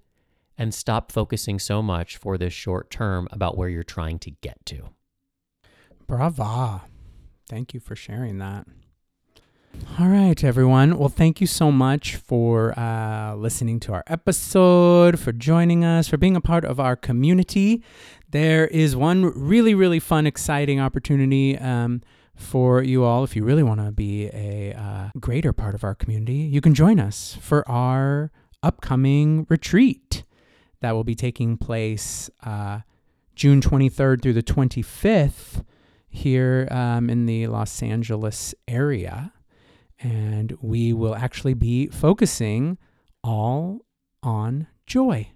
[0.56, 4.64] and stop focusing so much for this short term about where you're trying to get
[4.66, 4.90] to.
[6.06, 6.82] Brava.
[7.48, 8.66] Thank you for sharing that.
[9.98, 10.98] All right, everyone.
[10.98, 16.16] Well, thank you so much for uh, listening to our episode, for joining us, for
[16.16, 17.82] being a part of our community.
[18.30, 22.02] There is one really, really fun, exciting opportunity um,
[22.34, 23.24] for you all.
[23.24, 26.74] If you really want to be a uh, greater part of our community, you can
[26.74, 28.32] join us for our
[28.62, 30.24] upcoming retreat
[30.80, 32.80] that will be taking place uh,
[33.34, 35.64] June 23rd through the 25th
[36.14, 39.32] here um, in the Los Angeles area.
[39.98, 42.78] And we will actually be focusing
[43.22, 43.80] all
[44.22, 45.28] on joy.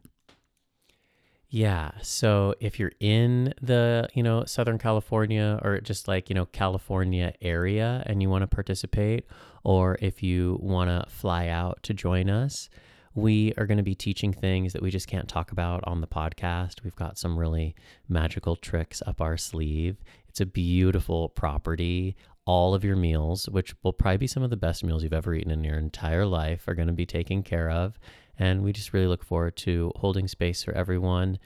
[1.51, 1.93] Yeah.
[2.03, 7.33] So if you're in the, you know, Southern California or just like, you know, California
[7.41, 9.26] area and you want to participate,
[9.64, 12.68] or if you want to fly out to join us,
[13.14, 16.07] we are going to be teaching things that we just can't talk about on the
[16.07, 16.85] podcast.
[16.85, 17.74] We've got some really
[18.09, 19.97] magical tricks up our sleeve.
[20.29, 22.16] It's a beautiful property.
[22.45, 25.35] All of your meals, which will probably be some of the best meals you've ever
[25.35, 27.99] eaten in your entire life, are going to be taken care of.
[28.39, 31.39] And we just really look forward to holding space for everyone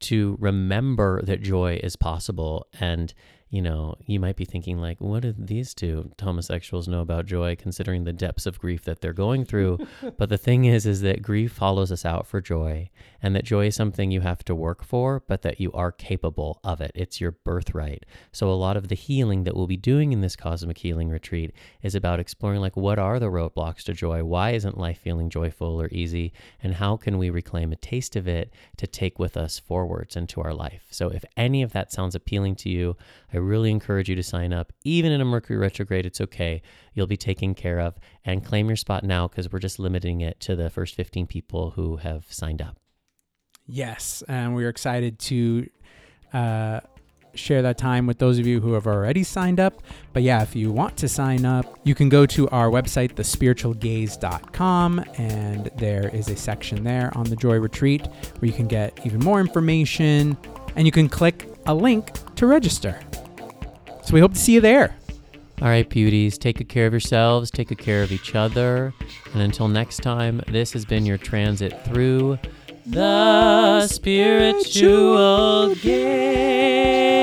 [0.00, 3.12] to remember that joy is possible and
[3.50, 7.56] you know, you might be thinking like, what do these two homosexuals know about joy,
[7.56, 9.78] considering the depths of grief that they're going through?
[10.16, 12.88] but the thing is, is that grief follows us out for joy,
[13.20, 16.60] and that joy is something you have to work for, but that you are capable
[16.62, 16.92] of it.
[16.94, 18.06] It's your birthright.
[18.30, 21.52] So a lot of the healing that we'll be doing in this cosmic healing retreat
[21.82, 24.22] is about exploring like, what are the roadblocks to joy?
[24.22, 26.32] Why isn't life feeling joyful or easy?
[26.62, 30.40] And how can we reclaim a taste of it to take with us forwards into
[30.40, 30.86] our life?
[30.90, 32.96] So if any of that sounds appealing to you,
[33.32, 34.72] I really encourage you to sign up.
[34.84, 36.62] Even in a Mercury retrograde, it's okay.
[36.94, 40.40] You'll be taken care of and claim your spot now because we're just limiting it
[40.40, 42.78] to the first 15 people who have signed up.
[43.66, 45.68] Yes, and we're excited to
[46.32, 46.80] uh,
[47.34, 49.82] share that time with those of you who have already signed up.
[50.12, 55.04] But yeah, if you want to sign up, you can go to our website, thespiritualgays.com,
[55.16, 59.20] and there is a section there on the Joy Retreat where you can get even
[59.20, 60.36] more information
[60.76, 63.00] and you can click a link to register.
[64.10, 64.96] So we hope to see you there.
[65.62, 68.92] All right, beauties, take good care of yourselves, take good care of each other.
[69.32, 72.40] And until next time, this has been your transit through
[72.86, 77.20] the Spiritual Gays.